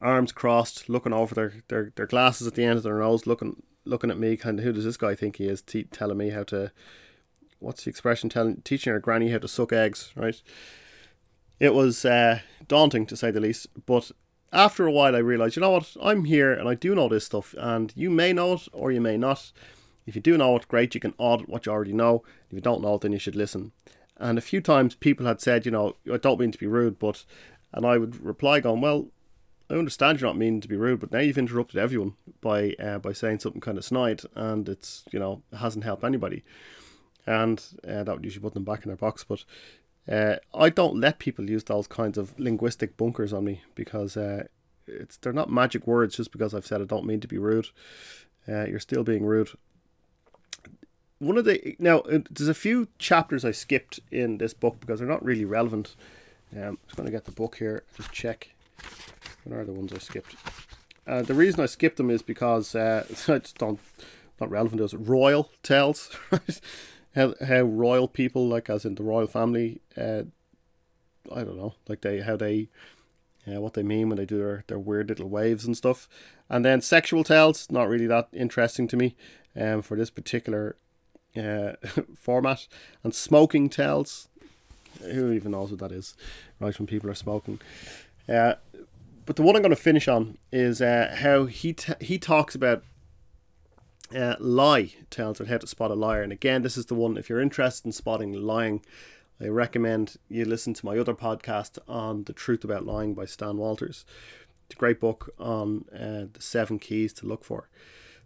arms 0.01 0.31
crossed, 0.31 0.89
looking 0.89 1.13
over 1.13 1.33
their, 1.33 1.53
their, 1.67 1.91
their 1.95 2.05
glasses 2.05 2.47
at 2.47 2.55
the 2.55 2.63
end 2.63 2.77
of 2.77 2.83
their 2.83 2.99
nose, 2.99 3.25
looking 3.25 3.63
looking 3.85 4.11
at 4.11 4.19
me, 4.19 4.35
kind 4.35 4.59
of, 4.59 4.65
who 4.65 4.73
does 4.73 4.83
this 4.83 4.97
guy 4.97 5.15
think 5.15 5.37
he 5.37 5.47
is, 5.47 5.63
telling 5.91 6.17
me 6.17 6.29
how 6.29 6.43
to 6.43 6.71
what's 7.59 7.83
the 7.83 7.89
expression? 7.89 8.29
Telling 8.29 8.61
teaching 8.61 8.93
her 8.93 8.99
granny 8.99 9.31
how 9.31 9.39
to 9.39 9.47
suck 9.47 9.73
eggs, 9.73 10.11
right? 10.15 10.41
It 11.59 11.73
was 11.73 12.05
uh, 12.05 12.39
daunting 12.67 13.05
to 13.07 13.17
say 13.17 13.31
the 13.31 13.39
least, 13.39 13.67
but 13.85 14.11
after 14.53 14.85
a 14.85 14.91
while, 14.91 15.15
I 15.15 15.19
realized, 15.19 15.55
you 15.55 15.61
know 15.61 15.71
what? 15.71 15.95
I'm 16.01 16.25
here 16.25 16.53
and 16.53 16.69
I 16.69 16.75
do 16.75 16.95
know 16.95 17.09
this 17.09 17.25
stuff, 17.25 17.53
and 17.57 17.91
you 17.95 18.09
may 18.09 18.33
know 18.33 18.53
it 18.53 18.67
or 18.71 18.91
you 18.91 19.01
may 19.01 19.17
not. 19.17 19.51
If 20.05 20.15
you 20.15 20.21
do 20.21 20.37
know 20.37 20.55
it, 20.55 20.67
great, 20.67 20.95
you 20.95 21.01
can 21.01 21.13
audit 21.17 21.49
what 21.49 21.65
you 21.65 21.71
already 21.71 21.93
know. 21.93 22.23
If 22.49 22.53
you 22.53 22.61
don't 22.61 22.81
know 22.81 22.95
it, 22.95 23.01
then 23.01 23.11
you 23.11 23.19
should 23.19 23.35
listen. 23.35 23.73
And 24.15 24.37
a 24.37 24.41
few 24.41 24.61
times 24.61 24.95
people 24.95 25.25
had 25.25 25.41
said, 25.41 25.65
you 25.65 25.71
know, 25.71 25.95
I 26.11 26.17
don't 26.17 26.39
mean 26.39 26.51
to 26.51 26.57
be 26.57 26.65
rude, 26.65 26.97
but, 26.97 27.25
and 27.73 27.85
I 27.85 27.97
would 27.97 28.23
reply, 28.23 28.61
going, 28.61 28.81
well, 28.81 29.07
I 29.69 29.73
understand 29.73 30.21
you're 30.21 30.29
not 30.29 30.37
meaning 30.37 30.61
to 30.61 30.67
be 30.67 30.77
rude, 30.77 31.01
but 31.01 31.11
now 31.11 31.19
you've 31.19 31.37
interrupted 31.37 31.77
everyone 31.77 32.13
by 32.39 32.73
uh, 32.79 32.99
by 32.99 33.11
saying 33.11 33.39
something 33.39 33.59
kind 33.59 33.77
of 33.77 33.83
snide, 33.83 34.21
and 34.33 34.69
it's 34.69 35.03
you 35.11 35.19
know 35.19 35.41
it 35.51 35.57
hasn't 35.57 35.83
helped 35.83 36.05
anybody 36.05 36.43
and 37.27 37.61
uh, 37.87 38.03
that 38.03 38.15
would 38.15 38.23
usually 38.23 38.41
put 38.41 38.53
them 38.53 38.63
back 38.63 38.83
in 38.83 38.89
their 38.89 38.95
box. 38.95 39.23
But 39.23 39.43
uh, 40.11 40.37
I 40.55 40.69
don't 40.69 40.99
let 40.99 41.19
people 41.19 41.49
use 41.49 41.65
those 41.65 41.85
kinds 41.85 42.17
of 42.17 42.37
linguistic 42.39 42.95
bunkers 42.95 43.33
on 43.33 43.43
me 43.43 43.61
because 43.75 44.15
uh, 44.15 44.45
it's 44.87 45.17
they're 45.17 45.33
not 45.33 45.51
magic 45.51 45.85
words. 45.85 46.15
Just 46.15 46.31
because 46.31 46.55
I've 46.55 46.65
said 46.65 46.81
I 46.81 46.85
don't 46.85 47.05
mean 47.05 47.19
to 47.19 47.27
be 47.27 47.37
rude, 47.37 47.67
uh, 48.47 48.65
you're 48.65 48.79
still 48.79 49.03
being 49.03 49.25
rude. 49.25 49.49
One 51.19 51.37
of 51.37 51.45
the 51.45 51.75
now 51.77 51.99
uh, 51.99 52.19
there's 52.31 52.47
a 52.47 52.53
few 52.53 52.87
chapters 52.97 53.43
I 53.43 53.51
skipped 53.51 53.99
in 54.09 54.37
this 54.37 54.53
book 54.53 54.79
because 54.79 54.99
they're 54.99 55.07
not 55.07 55.23
really 55.23 55.45
relevant. 55.45 55.95
Um, 56.55 56.61
I'm 56.61 56.77
just 56.85 56.95
going 56.95 57.07
to 57.07 57.11
get 57.11 57.25
the 57.25 57.31
book 57.31 57.57
here. 57.57 57.83
Just 57.97 58.13
check. 58.13 58.51
What 59.43 59.57
are 59.57 59.65
the 59.65 59.73
ones 59.73 59.91
I 59.91 59.97
skipped? 59.97 60.35
Uh, 61.05 61.21
the 61.21 61.33
reason 61.33 61.59
I 61.59 61.65
skipped 61.65 61.97
them 61.97 62.09
is 62.09 62.21
because 62.21 62.73
uh, 62.73 63.05
I 63.27 63.39
just 63.39 63.57
don't 63.57 63.79
not 64.39 64.49
relevant. 64.49 64.79
It 64.79 64.83
was 64.83 64.95
royal 64.95 65.51
tales. 65.61 66.09
Right? 66.31 66.61
How 67.17 67.33
how 67.45 67.61
royal 67.61 68.07
people 68.07 68.47
like 68.47 68.69
as 68.69 68.85
in 68.85 68.95
the 68.95 69.03
royal 69.03 69.27
family 69.27 69.81
uh, 69.97 70.23
I 71.35 71.43
don't 71.43 71.57
know 71.57 71.73
like 71.89 72.01
they 72.01 72.21
how 72.21 72.37
they 72.37 72.69
uh, 73.47 73.61
what 73.61 73.73
they 73.73 73.83
mean 73.83 74.09
when 74.09 74.17
they 74.17 74.25
do 74.25 74.37
their, 74.37 74.63
their 74.67 74.79
weird 74.79 75.09
little 75.09 75.29
waves 75.29 75.65
and 75.65 75.77
stuff. 75.77 76.07
And 76.49 76.65
then 76.65 76.81
sexual 76.81 77.23
tales 77.23 77.67
not 77.71 77.87
really 77.87 78.07
that 78.07 78.27
interesting 78.33 78.87
to 78.89 78.97
me 78.97 79.15
um, 79.55 79.81
for 79.81 79.95
this 79.95 80.09
particular 80.09 80.75
uh, 81.35 81.73
format. 82.17 82.67
And 83.03 83.15
smoking 83.15 83.69
tales 83.69 84.27
who 85.01 85.31
even 85.31 85.51
knows 85.51 85.71
what 85.71 85.79
that 85.79 85.91
is 85.91 86.15
right 86.59 86.77
when 86.77 86.87
people 86.87 87.09
are 87.09 87.15
smoking. 87.15 87.59
Uh, 88.27 88.55
but 89.25 89.35
the 89.35 89.43
one 89.43 89.55
I'm 89.55 89.61
going 89.61 89.69
to 89.69 89.75
finish 89.75 90.07
on 90.07 90.37
is 90.51 90.81
uh, 90.81 91.15
how 91.19 91.45
he 91.45 91.73
t- 91.73 91.93
he 91.99 92.17
talks 92.17 92.55
about 92.55 92.83
uh, 94.15 94.35
lie 94.39 94.93
tells 95.09 95.41
on 95.41 95.47
how 95.47 95.57
to 95.57 95.67
spot 95.67 95.91
a 95.91 95.95
liar. 95.95 96.21
And 96.21 96.31
again, 96.31 96.61
this 96.61 96.77
is 96.77 96.85
the 96.85 96.95
one, 96.95 97.17
if 97.17 97.29
you're 97.29 97.41
interested 97.41 97.85
in 97.85 97.91
spotting 97.91 98.33
lying, 98.33 98.81
I 99.39 99.47
recommend 99.47 100.17
you 100.29 100.45
listen 100.45 100.73
to 100.75 100.85
my 100.85 100.97
other 100.97 101.13
podcast 101.13 101.77
on 101.87 102.23
The 102.23 102.33
Truth 102.33 102.63
About 102.63 102.85
Lying 102.85 103.13
by 103.13 103.25
Stan 103.25 103.57
Walters. 103.57 104.05
It's 104.65 104.75
a 104.75 104.79
great 104.79 104.99
book 104.99 105.33
on 105.39 105.85
uh, 105.93 106.25
the 106.33 106.41
seven 106.41 106.79
keys 106.79 107.13
to 107.13 107.27
look 107.27 107.43
for. 107.43 107.69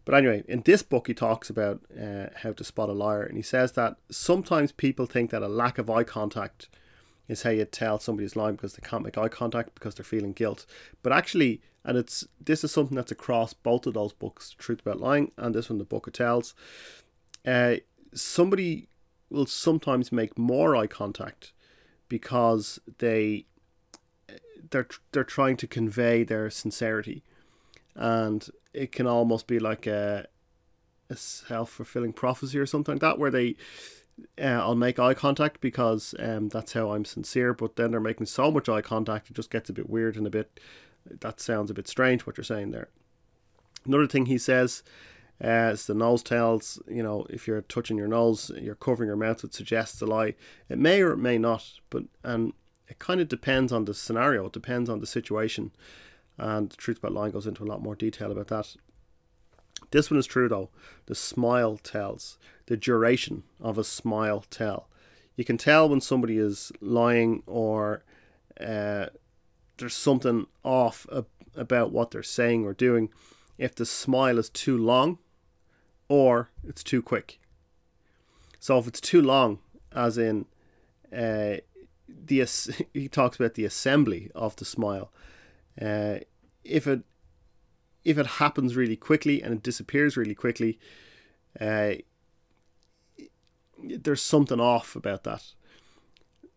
But 0.05 0.15
anyway, 0.15 0.43
in 0.47 0.61
this 0.61 0.81
book, 0.81 1.07
he 1.07 1.13
talks 1.13 1.49
about 1.49 1.81
uh, 1.99 2.27
how 2.37 2.53
to 2.53 2.63
spot 2.63 2.89
a 2.89 2.93
liar, 2.93 3.23
and 3.23 3.37
he 3.37 3.43
says 3.43 3.73
that 3.73 3.97
sometimes 4.09 4.71
people 4.71 5.05
think 5.05 5.29
that 5.29 5.43
a 5.43 5.47
lack 5.47 5.77
of 5.77 5.89
eye 5.89 6.03
contact 6.03 6.69
is 7.27 7.43
how 7.43 7.51
you 7.51 7.65
tell 7.65 7.99
somebody's 7.99 8.35
lying 8.35 8.55
because 8.55 8.73
they 8.73 8.87
can't 8.87 9.03
make 9.03 9.17
eye 9.17 9.27
contact 9.27 9.75
because 9.75 9.95
they're 9.95 10.03
feeling 10.03 10.33
guilt. 10.33 10.65
But 11.03 11.13
actually, 11.13 11.61
and 11.83 11.97
it's 11.97 12.27
this 12.39 12.63
is 12.63 12.71
something 12.71 12.95
that's 12.95 13.11
across 13.11 13.53
both 13.53 13.87
of 13.87 13.93
those 13.93 14.13
books, 14.13 14.55
Truth 14.57 14.81
About 14.81 14.99
Lying 14.99 15.31
and 15.37 15.55
this 15.55 15.69
one, 15.69 15.79
The 15.79 15.85
Book 15.85 16.07
of 16.07 16.13
Tells. 16.13 16.53
Uh, 17.45 17.77
somebody 18.13 18.87
will 19.29 19.45
sometimes 19.45 20.11
make 20.11 20.37
more 20.37 20.75
eye 20.75 20.87
contact 20.87 21.53
because 22.09 22.79
they 22.99 23.45
they're 24.69 24.87
they're 25.11 25.23
trying 25.23 25.57
to 25.57 25.67
convey 25.67 26.23
their 26.23 26.49
sincerity, 26.49 27.23
and 27.95 28.47
it 28.73 28.91
can 28.91 29.07
almost 29.07 29.47
be 29.47 29.59
like 29.59 29.87
a 29.87 30.27
a 31.09 31.15
self 31.15 31.71
fulfilling 31.71 32.13
prophecy 32.13 32.59
or 32.59 32.65
something 32.65 32.95
like 32.95 33.01
that, 33.01 33.19
where 33.19 33.31
they 33.31 33.55
uh, 34.39 34.45
I'll 34.45 34.75
make 34.75 34.99
eye 34.99 35.13
contact 35.13 35.61
because 35.61 36.13
um, 36.19 36.49
that's 36.49 36.73
how 36.73 36.91
I'm 36.91 37.05
sincere. 37.05 37.53
But 37.53 37.75
then 37.75 37.91
they're 37.91 37.99
making 37.99 38.27
so 38.27 38.51
much 38.51 38.69
eye 38.69 38.81
contact, 38.81 39.29
it 39.29 39.35
just 39.35 39.49
gets 39.49 39.69
a 39.69 39.73
bit 39.73 39.89
weird 39.89 40.15
and 40.15 40.27
a 40.27 40.31
bit. 40.31 40.59
That 41.05 41.39
sounds 41.39 41.71
a 41.71 41.73
bit 41.73 41.87
strange 41.87 42.25
what 42.25 42.37
you're 42.37 42.43
saying 42.43 42.71
there. 42.71 42.89
Another 43.85 44.07
thing 44.07 44.27
he 44.27 44.37
says 44.37 44.83
uh, 45.43 45.71
is 45.73 45.87
the 45.87 45.93
nose 45.93 46.23
tells. 46.23 46.81
You 46.87 47.03
know, 47.03 47.25
if 47.29 47.47
you're 47.47 47.61
touching 47.61 47.97
your 47.97 48.07
nose, 48.07 48.51
you're 48.59 48.75
covering 48.75 49.07
your 49.07 49.17
mouth. 49.17 49.43
It 49.43 49.53
suggests 49.53 50.01
a 50.01 50.05
lie. 50.05 50.35
It 50.69 50.77
may 50.77 51.01
or 51.01 51.11
it 51.11 51.17
may 51.17 51.37
not, 51.37 51.67
but 51.89 52.03
and 52.23 52.53
it 52.87 52.99
kind 52.99 53.21
of 53.21 53.27
depends 53.27 53.71
on 53.71 53.85
the 53.85 53.93
scenario. 53.93 54.45
It 54.45 54.53
depends 54.53 54.89
on 54.89 54.99
the 54.99 55.07
situation. 55.07 55.71
And 56.37 56.69
the 56.69 56.77
truth 56.77 56.99
about 56.99 57.13
lying 57.13 57.31
goes 57.31 57.47
into 57.47 57.63
a 57.63 57.65
lot 57.65 57.81
more 57.81 57.95
detail 57.95 58.31
about 58.31 58.47
that. 58.47 58.75
This 59.91 60.09
one 60.09 60.19
is 60.19 60.25
true 60.25 60.47
though. 60.47 60.69
The 61.07 61.15
smile 61.15 61.77
tells. 61.77 62.37
The 62.67 62.77
duration 62.77 63.43
of 63.59 63.77
a 63.77 63.83
smile 63.83 64.45
tell. 64.49 64.87
You 65.35 65.45
can 65.45 65.57
tell 65.57 65.89
when 65.89 66.01
somebody 66.01 66.37
is 66.37 66.71
lying 66.81 67.43
or 67.47 68.03
uh, 68.59 69.07
there's 69.81 69.95
something 69.95 70.47
off 70.63 71.05
about 71.55 71.91
what 71.91 72.11
they're 72.11 72.23
saying 72.23 72.63
or 72.63 72.73
doing 72.73 73.09
if 73.57 73.75
the 73.75 73.85
smile 73.85 74.37
is 74.37 74.49
too 74.49 74.77
long 74.77 75.17
or 76.07 76.49
it's 76.63 76.83
too 76.83 77.01
quick. 77.01 77.39
So 78.59 78.77
if 78.77 78.87
it's 78.87 79.01
too 79.01 79.21
long, 79.21 79.59
as 79.91 80.17
in 80.17 80.45
uh, 81.11 81.57
the 82.07 82.47
he 82.93 83.07
talks 83.07 83.37
about 83.37 83.55
the 83.55 83.65
assembly 83.65 84.31
of 84.35 84.55
the 84.55 84.65
smile. 84.65 85.11
Uh, 85.81 86.19
if 86.63 86.87
it 86.87 87.01
if 88.03 88.17
it 88.17 88.25
happens 88.25 88.75
really 88.75 88.95
quickly 88.95 89.41
and 89.41 89.53
it 89.53 89.63
disappears 89.63 90.17
really 90.17 90.35
quickly, 90.35 90.79
uh, 91.59 91.93
there's 93.83 94.21
something 94.21 94.59
off 94.59 94.95
about 94.95 95.23
that. 95.23 95.53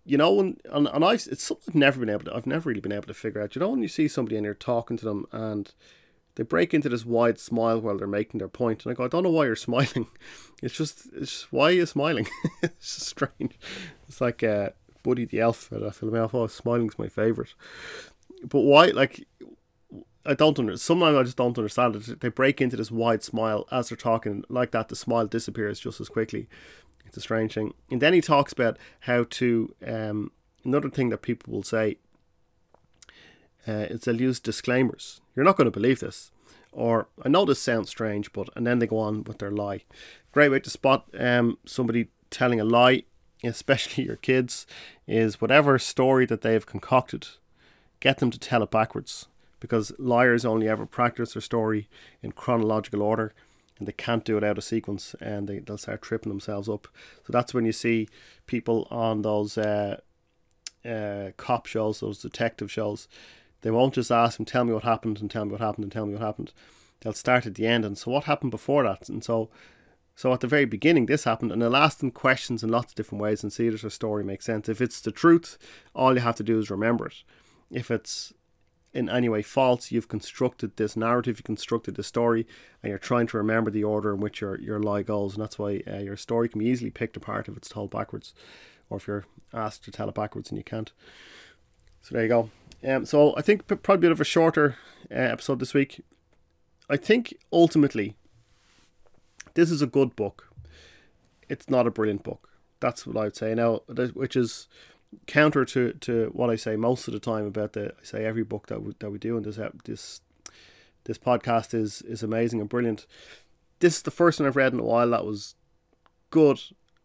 You 0.04 0.18
know, 0.18 0.32
when 0.32 0.58
and, 0.70 0.88
and 0.88 1.04
I've 1.04 1.26
it's 1.30 1.44
something 1.44 1.70
I've 1.70 1.74
never 1.74 2.00
been 2.00 2.10
able 2.10 2.24
to 2.24 2.34
I've 2.34 2.46
never 2.46 2.68
really 2.68 2.80
been 2.80 2.92
able 2.92 3.06
to 3.06 3.14
figure 3.14 3.40
out. 3.40 3.54
You 3.54 3.60
know, 3.60 3.70
when 3.70 3.82
you 3.82 3.88
see 3.88 4.08
somebody 4.08 4.36
and 4.36 4.44
you're 4.44 4.54
talking 4.54 4.96
to 4.98 5.04
them 5.04 5.26
and 5.32 5.72
they 6.36 6.42
break 6.42 6.74
into 6.74 6.88
this 6.88 7.04
wide 7.04 7.38
smile 7.38 7.80
while 7.80 7.96
they're 7.96 8.06
making 8.06 8.38
their 8.38 8.48
point, 8.48 8.84
and 8.84 8.92
I 8.92 8.94
go, 8.94 9.04
I 9.04 9.08
don't 9.08 9.22
know 9.22 9.30
why 9.30 9.46
you're 9.46 9.56
smiling. 9.56 10.08
It's 10.62 10.74
just, 10.74 11.06
it's 11.14 11.30
just, 11.30 11.52
why 11.52 11.66
are 11.66 11.72
you 11.72 11.86
smiling? 11.86 12.26
it's 12.62 12.96
just 12.96 13.08
strange. 13.08 13.58
It's 14.08 14.20
like 14.20 14.42
uh, 14.42 14.70
Buddy 15.02 15.24
the 15.24 15.40
Elf 15.40 15.72
at 15.72 15.94
film. 15.94 16.30
Oh, 16.32 16.46
smiling's 16.46 16.98
my 16.98 17.08
favorite. 17.08 17.54
But 18.42 18.60
why? 18.60 18.86
Like, 18.86 19.26
I 20.26 20.34
don't 20.34 20.58
understand. 20.58 20.80
Sometimes 20.80 21.16
I 21.16 21.22
just 21.22 21.36
don't 21.36 21.56
understand 21.56 21.96
it. 21.96 22.20
They 22.20 22.28
break 22.28 22.60
into 22.60 22.76
this 22.76 22.90
wide 22.90 23.22
smile 23.22 23.66
as 23.70 23.88
they're 23.88 23.96
talking, 23.96 24.44
like 24.48 24.70
that. 24.72 24.88
The 24.88 24.96
smile 24.96 25.26
disappears 25.26 25.78
just 25.78 26.00
as 26.00 26.08
quickly. 26.08 26.48
It's 27.14 27.18
a 27.18 27.20
strange 27.20 27.54
thing. 27.54 27.74
And 27.92 28.02
then 28.02 28.12
he 28.12 28.20
talks 28.20 28.52
about 28.52 28.76
how 29.00 29.24
to. 29.30 29.72
Um, 29.86 30.32
another 30.64 30.90
thing 30.90 31.10
that 31.10 31.18
people 31.22 31.52
will 31.52 31.62
say 31.62 31.98
uh, 33.68 33.86
is 33.88 34.00
they'll 34.00 34.20
use 34.20 34.40
disclaimers. 34.40 35.20
You're 35.36 35.44
not 35.44 35.56
going 35.56 35.66
to 35.66 35.70
believe 35.70 36.00
this, 36.00 36.32
or 36.72 37.06
I 37.24 37.28
know 37.28 37.44
this 37.44 37.62
sounds 37.62 37.88
strange, 37.88 38.32
but 38.32 38.48
and 38.56 38.66
then 38.66 38.80
they 38.80 38.88
go 38.88 38.98
on 38.98 39.22
with 39.22 39.38
their 39.38 39.52
lie. 39.52 39.84
Great 40.32 40.50
way 40.50 40.58
to 40.58 40.70
spot 40.70 41.06
um, 41.16 41.56
somebody 41.64 42.08
telling 42.30 42.58
a 42.58 42.64
lie, 42.64 43.04
especially 43.44 44.02
your 44.06 44.16
kids, 44.16 44.66
is 45.06 45.40
whatever 45.40 45.78
story 45.78 46.26
that 46.26 46.40
they 46.40 46.54
have 46.54 46.66
concocted, 46.66 47.28
get 48.00 48.18
them 48.18 48.32
to 48.32 48.40
tell 48.40 48.64
it 48.64 48.72
backwards 48.72 49.28
because 49.60 49.92
liars 50.00 50.44
only 50.44 50.68
ever 50.68 50.84
practice 50.84 51.34
their 51.34 51.42
story 51.42 51.88
in 52.24 52.32
chronological 52.32 53.02
order 53.02 53.32
and 53.78 53.88
they 53.88 53.92
can't 53.92 54.24
do 54.24 54.36
it 54.36 54.44
out 54.44 54.58
of 54.58 54.64
sequence 54.64 55.14
and 55.20 55.48
they, 55.48 55.58
they'll 55.58 55.78
start 55.78 56.02
tripping 56.02 56.30
themselves 56.30 56.68
up. 56.68 56.88
So 57.26 57.32
that's 57.32 57.52
when 57.52 57.64
you 57.64 57.72
see 57.72 58.08
people 58.46 58.86
on 58.90 59.22
those 59.22 59.58
uh, 59.58 60.00
uh, 60.84 61.30
cop 61.36 61.66
shows, 61.66 62.00
those 62.00 62.22
detective 62.22 62.70
shows, 62.70 63.08
they 63.62 63.70
won't 63.70 63.94
just 63.94 64.12
ask 64.12 64.36
them, 64.36 64.46
tell 64.46 64.64
me 64.64 64.72
what 64.72 64.84
happened 64.84 65.20
and 65.20 65.30
tell 65.30 65.44
me 65.44 65.52
what 65.52 65.60
happened 65.60 65.84
and 65.84 65.92
tell 65.92 66.06
me 66.06 66.12
what 66.12 66.22
happened. 66.22 66.52
They'll 67.00 67.12
start 67.12 67.46
at 67.46 67.54
the 67.54 67.66
end 67.66 67.84
and 67.84 67.98
so 67.98 68.10
what 68.10 68.24
happened 68.24 68.50
before 68.50 68.84
that? 68.84 69.08
And 69.08 69.24
so 69.24 69.50
so 70.16 70.32
at 70.32 70.38
the 70.40 70.46
very 70.46 70.64
beginning 70.64 71.06
this 71.06 71.24
happened 71.24 71.50
and 71.50 71.60
they'll 71.60 71.74
ask 71.74 71.98
them 71.98 72.12
questions 72.12 72.62
in 72.62 72.70
lots 72.70 72.92
of 72.92 72.96
different 72.96 73.22
ways 73.22 73.42
and 73.42 73.52
see 73.52 73.66
if 73.66 73.80
their 73.80 73.90
story 73.90 74.22
makes 74.22 74.44
sense. 74.44 74.68
If 74.68 74.80
it's 74.80 75.00
the 75.00 75.10
truth, 75.10 75.58
all 75.94 76.14
you 76.14 76.20
have 76.20 76.36
to 76.36 76.44
do 76.44 76.58
is 76.58 76.70
remember 76.70 77.06
it. 77.06 77.24
If 77.70 77.90
it's 77.90 78.32
in 78.94 79.10
any 79.10 79.28
way 79.28 79.42
false. 79.42 79.90
You've 79.90 80.08
constructed 80.08 80.76
this 80.76 80.96
narrative, 80.96 81.38
you 81.38 81.42
constructed 81.42 81.96
the 81.96 82.02
story, 82.04 82.46
and 82.82 82.90
you're 82.90 82.98
trying 82.98 83.26
to 83.26 83.36
remember 83.36 83.70
the 83.70 83.84
order 83.84 84.14
in 84.14 84.20
which 84.20 84.40
your, 84.40 84.58
your 84.60 84.78
lie 84.78 85.02
goes. 85.02 85.34
And 85.34 85.42
that's 85.42 85.58
why 85.58 85.82
uh, 85.86 85.98
your 85.98 86.16
story 86.16 86.48
can 86.48 86.60
be 86.60 86.66
easily 86.66 86.90
picked 86.90 87.16
apart 87.16 87.48
if 87.48 87.56
it's 87.56 87.68
told 87.68 87.90
backwards, 87.90 88.32
or 88.88 88.98
if 88.98 89.06
you're 89.08 89.24
asked 89.52 89.84
to 89.84 89.90
tell 89.90 90.08
it 90.08 90.14
backwards 90.14 90.48
and 90.50 90.56
you 90.56 90.64
can't. 90.64 90.92
So 92.02 92.14
there 92.14 92.22
you 92.22 92.28
go. 92.28 92.50
Um, 92.86 93.04
so 93.04 93.34
I 93.36 93.42
think 93.42 93.66
probably 93.66 93.94
a 93.94 93.98
bit 93.98 94.12
of 94.12 94.20
a 94.20 94.24
shorter 94.24 94.76
uh, 95.10 95.14
episode 95.14 95.58
this 95.58 95.74
week. 95.74 96.02
I 96.88 96.96
think 96.96 97.34
ultimately, 97.52 98.14
this 99.54 99.70
is 99.70 99.82
a 99.82 99.86
good 99.86 100.14
book. 100.14 100.48
It's 101.48 101.68
not 101.68 101.86
a 101.86 101.90
brilliant 101.90 102.22
book. 102.22 102.50
That's 102.80 103.06
what 103.06 103.16
I 103.16 103.24
would 103.24 103.36
say 103.36 103.54
now, 103.54 103.80
which 104.12 104.36
is 104.36 104.68
counter 105.26 105.64
to, 105.64 105.92
to 105.92 106.30
what 106.32 106.50
I 106.50 106.56
say 106.56 106.76
most 106.76 107.08
of 107.08 107.14
the 107.14 107.20
time 107.20 107.46
about 107.46 107.72
the 107.72 107.92
I 108.00 108.04
say 108.04 108.24
every 108.24 108.44
book 108.44 108.66
that 108.68 108.82
we, 108.82 108.94
that 108.98 109.10
we 109.10 109.18
do 109.18 109.36
in 109.36 109.42
this 109.42 109.58
this 109.84 110.20
this 111.04 111.18
podcast 111.18 111.74
is 111.74 112.02
is 112.02 112.22
amazing 112.22 112.60
and 112.60 112.68
brilliant. 112.68 113.06
This 113.80 113.96
is 113.96 114.02
the 114.02 114.10
first 114.10 114.40
one 114.40 114.46
I've 114.46 114.56
read 114.56 114.72
in 114.72 114.80
a 114.80 114.84
while 114.84 115.10
that 115.10 115.26
was 115.26 115.54
good 116.30 116.60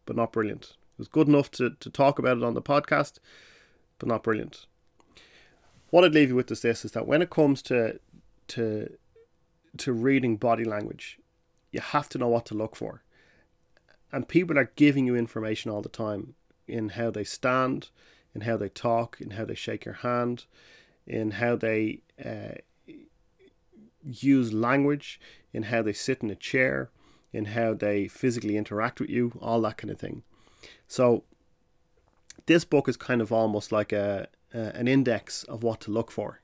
but 0.05 0.15
not 0.15 0.31
brilliant. 0.31 0.63
It 0.63 0.97
was 0.97 1.07
good 1.07 1.27
enough 1.27 1.51
to, 1.51 1.71
to 1.79 1.89
talk 1.89 2.17
about 2.17 2.37
it 2.37 2.43
on 2.43 2.55
the 2.55 2.61
podcast, 2.61 3.19
but 3.99 4.07
not 4.07 4.23
brilliant. 4.23 4.65
What 5.91 6.03
I'd 6.03 6.13
leave 6.13 6.29
you 6.29 6.35
with 6.35 6.51
is 6.51 6.61
this 6.61 6.83
is 6.83 6.91
that 6.93 7.07
when 7.07 7.21
it 7.21 7.29
comes 7.29 7.61
to 7.63 7.99
to 8.49 8.97
to 9.77 9.93
reading 9.93 10.37
body 10.37 10.63
language, 10.63 11.19
you 11.71 11.79
have 11.79 12.09
to 12.09 12.17
know 12.17 12.27
what 12.27 12.45
to 12.47 12.55
look 12.55 12.75
for. 12.75 13.03
And 14.11 14.27
people 14.27 14.57
are 14.57 14.71
giving 14.75 15.05
you 15.05 15.15
information 15.15 15.69
all 15.69 15.83
the 15.83 15.89
time 15.89 16.33
in 16.69 16.89
how 16.89 17.09
they 17.11 17.23
stand, 17.23 17.89
in 18.33 18.41
how 18.41 18.57
they 18.57 18.69
talk, 18.69 19.17
in 19.19 19.31
how 19.31 19.45
they 19.45 19.55
shake 19.55 19.85
your 19.85 19.95
hand, 19.95 20.45
in 21.05 21.31
how 21.31 21.55
they 21.55 22.01
uh, 22.23 22.55
use 24.03 24.53
language, 24.53 25.19
in 25.53 25.63
how 25.63 25.81
they 25.81 25.93
sit 25.93 26.21
in 26.21 26.29
a 26.29 26.35
chair, 26.35 26.89
in 27.33 27.45
how 27.45 27.73
they 27.73 28.07
physically 28.07 28.57
interact 28.57 28.99
with 28.99 29.09
you, 29.09 29.33
all 29.41 29.61
that 29.61 29.77
kind 29.77 29.91
of 29.91 29.99
thing. 29.99 30.23
So, 30.87 31.23
this 32.45 32.65
book 32.65 32.89
is 32.89 32.97
kind 32.97 33.21
of 33.21 33.31
almost 33.31 33.71
like 33.71 33.91
a, 33.91 34.27
a 34.53 34.75
an 34.75 34.87
index 34.87 35.43
of 35.43 35.63
what 35.63 35.81
to 35.81 35.91
look 35.91 36.11
for. 36.11 36.41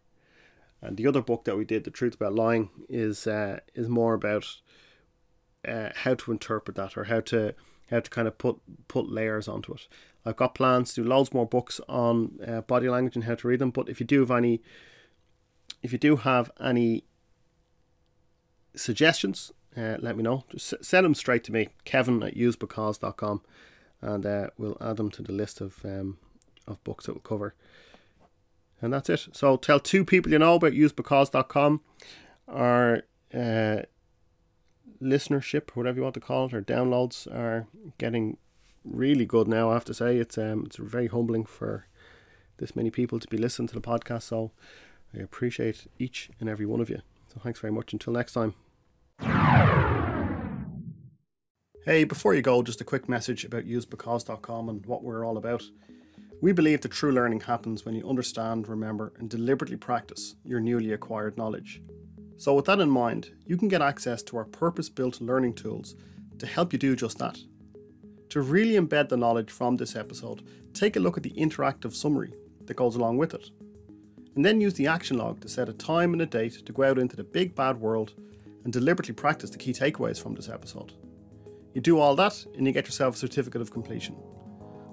And 0.81 0.97
the 0.97 1.07
other 1.07 1.21
book 1.21 1.45
that 1.45 1.57
we 1.57 1.65
did, 1.65 1.83
The 1.83 1.91
Truth 1.91 2.15
About 2.15 2.35
Lying, 2.35 2.69
is 2.87 3.25
uh, 3.25 3.59
is 3.73 3.89
more 3.89 4.13
about 4.13 4.45
uh, 5.67 5.89
how 5.95 6.13
to 6.13 6.31
interpret 6.31 6.77
that 6.77 6.95
or 6.97 7.05
how 7.05 7.21
to 7.21 7.55
how 7.89 7.99
to 7.99 8.09
kind 8.09 8.27
of 8.27 8.37
put 8.37 8.59
put 8.87 9.09
layers 9.09 9.47
onto 9.47 9.73
it. 9.73 9.87
I've 10.25 10.35
got 10.35 10.55
plans 10.55 10.93
to 10.93 11.03
do 11.03 11.07
loads 11.07 11.33
more 11.33 11.45
books 11.45 11.79
on 11.87 12.39
uh, 12.45 12.61
body 12.61 12.89
language 12.89 13.15
and 13.15 13.25
how 13.25 13.35
to 13.35 13.47
read 13.47 13.59
them. 13.59 13.69
But 13.69 13.89
if 13.89 13.99
you 13.99 14.05
do 14.05 14.21
have 14.21 14.31
any, 14.31 14.61
if 15.83 15.91
you 15.91 15.99
do 15.99 16.15
have 16.15 16.49
any 16.59 17.03
suggestions, 18.75 19.51
uh, 19.77 19.97
let 19.99 20.17
me 20.17 20.23
know. 20.23 20.45
Just 20.49 20.73
send 20.83 21.05
them 21.05 21.13
straight 21.13 21.43
to 21.45 21.51
me, 21.51 21.69
Kevin 21.83 22.23
at 22.23 22.35
usebecause.com, 22.35 23.41
and 24.01 24.25
uh, 24.25 24.47
we'll 24.57 24.77
add 24.81 24.97
them 24.97 25.11
to 25.11 25.21
the 25.21 25.33
list 25.33 25.61
of 25.61 25.83
um, 25.85 26.17
of 26.67 26.83
books 26.83 27.05
that 27.05 27.13
we'll 27.13 27.21
cover. 27.21 27.53
And 28.81 28.91
that's 28.91 29.09
it. 29.09 29.27
So 29.31 29.57
tell 29.57 29.79
two 29.79 30.03
people 30.03 30.31
you 30.31 30.39
know 30.39 30.55
about 30.55 30.73
usebecause.com. 30.73 31.81
Our 32.47 33.03
uh, 33.33 33.81
listenership, 35.01 35.69
or 35.69 35.73
whatever 35.73 35.97
you 35.97 36.03
want 36.03 36.15
to 36.15 36.19
call 36.19 36.47
it, 36.47 36.53
or 36.53 36.61
downloads 36.61 37.27
are 37.33 37.67
getting 37.97 38.37
really 38.83 39.25
good 39.25 39.47
now. 39.47 39.71
I 39.71 39.73
have 39.73 39.85
to 39.85 39.93
say 39.93 40.17
it's 40.17 40.37
um 40.37 40.63
it's 40.65 40.77
very 40.77 41.07
humbling 41.07 41.45
for 41.45 41.87
this 42.57 42.75
many 42.75 42.91
people 42.91 43.19
to 43.19 43.27
be 43.27 43.37
listening 43.37 43.67
to 43.69 43.75
the 43.75 43.81
podcast. 43.81 44.23
So 44.23 44.51
I 45.13 45.21
appreciate 45.21 45.87
each 45.99 46.29
and 46.39 46.49
every 46.49 46.65
one 46.65 46.81
of 46.81 46.89
you. 46.89 47.01
So 47.33 47.39
thanks 47.43 47.59
very 47.59 47.73
much. 47.73 47.93
Until 47.93 48.13
next 48.13 48.33
time. 48.33 48.53
Hey, 51.85 52.03
before 52.03 52.33
you 52.33 52.41
go, 52.41 52.63
just 52.63 52.81
a 52.81 52.83
quick 52.83 53.07
message 53.07 53.45
about 53.45 53.65
usebecause.com 53.65 54.69
and 54.69 54.85
what 54.87 55.03
we're 55.03 55.23
all 55.23 55.37
about. 55.37 55.63
We 56.41 56.51
believe 56.51 56.81
that 56.81 56.91
true 56.91 57.11
learning 57.11 57.41
happens 57.41 57.85
when 57.85 57.95
you 57.95 58.09
understand, 58.09 58.67
remember, 58.67 59.13
and 59.19 59.29
deliberately 59.29 59.77
practice 59.77 60.35
your 60.43 60.59
newly 60.59 60.91
acquired 60.91 61.37
knowledge. 61.37 61.81
So, 62.37 62.53
with 62.53 62.65
that 62.65 62.79
in 62.79 62.89
mind, 62.89 63.31
you 63.45 63.57
can 63.57 63.67
get 63.67 63.81
access 63.81 64.21
to 64.23 64.37
our 64.37 64.45
purpose 64.45 64.89
built 64.89 65.21
learning 65.21 65.53
tools 65.53 65.95
to 66.39 66.45
help 66.45 66.73
you 66.73 66.79
do 66.79 66.95
just 66.95 67.17
that. 67.19 67.39
To 68.29 68.41
really 68.41 68.73
embed 68.73 69.09
the 69.09 69.17
knowledge 69.17 69.51
from 69.51 69.77
this 69.77 69.95
episode, 69.95 70.43
take 70.73 70.95
a 70.95 70.99
look 70.99 71.17
at 71.17 71.23
the 71.23 71.33
interactive 71.37 71.93
summary 71.93 72.33
that 72.65 72.75
goes 72.75 72.95
along 72.95 73.17
with 73.17 73.33
it. 73.33 73.49
And 74.35 74.43
then 74.43 74.59
use 74.59 74.73
the 74.73 74.87
action 74.87 75.17
log 75.17 75.39
to 75.41 75.47
set 75.47 75.69
a 75.69 75.73
time 75.73 76.11
and 76.11 76.21
a 76.21 76.25
date 76.25 76.65
to 76.65 76.73
go 76.73 76.83
out 76.83 76.99
into 76.99 77.15
the 77.15 77.23
big 77.23 77.55
bad 77.55 77.79
world 77.79 78.13
and 78.65 78.73
deliberately 78.73 79.13
practice 79.13 79.49
the 79.49 79.57
key 79.57 79.71
takeaways 79.71 80.21
from 80.21 80.35
this 80.35 80.49
episode. 80.49 80.91
You 81.73 81.81
do 81.81 81.99
all 81.99 82.15
that 82.17 82.45
and 82.57 82.67
you 82.67 82.73
get 82.73 82.85
yourself 82.85 83.15
a 83.15 83.17
certificate 83.17 83.61
of 83.61 83.71
completion. 83.71 84.17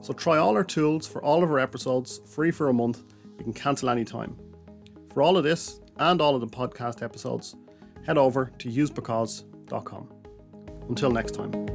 So 0.01 0.13
try 0.13 0.39
all 0.39 0.55
our 0.57 0.65
tools 0.65 1.07
for 1.07 1.23
all 1.25 1.43
of 1.43 1.51
our 1.51 1.59
episodes 1.59 2.21
free 2.27 2.51
for 2.51 2.69
a 2.69 2.73
month. 2.73 3.03
You 3.39 3.45
can 3.45 3.53
cancel 3.53 3.89
anytime. 3.89 4.37
For 5.13 5.23
all 5.23 5.37
of 5.37 5.45
this 5.45 5.81
and 5.99 6.21
all 6.21 6.35
of 6.35 6.41
the 6.41 6.47
podcast 6.47 7.03
episodes, 7.03 7.57
head 8.05 8.19
over 8.19 8.51
to 8.59 8.69
usebecause.com. 8.69 10.09
Until 10.89 11.11
next 11.11 11.33
time. 11.33 11.72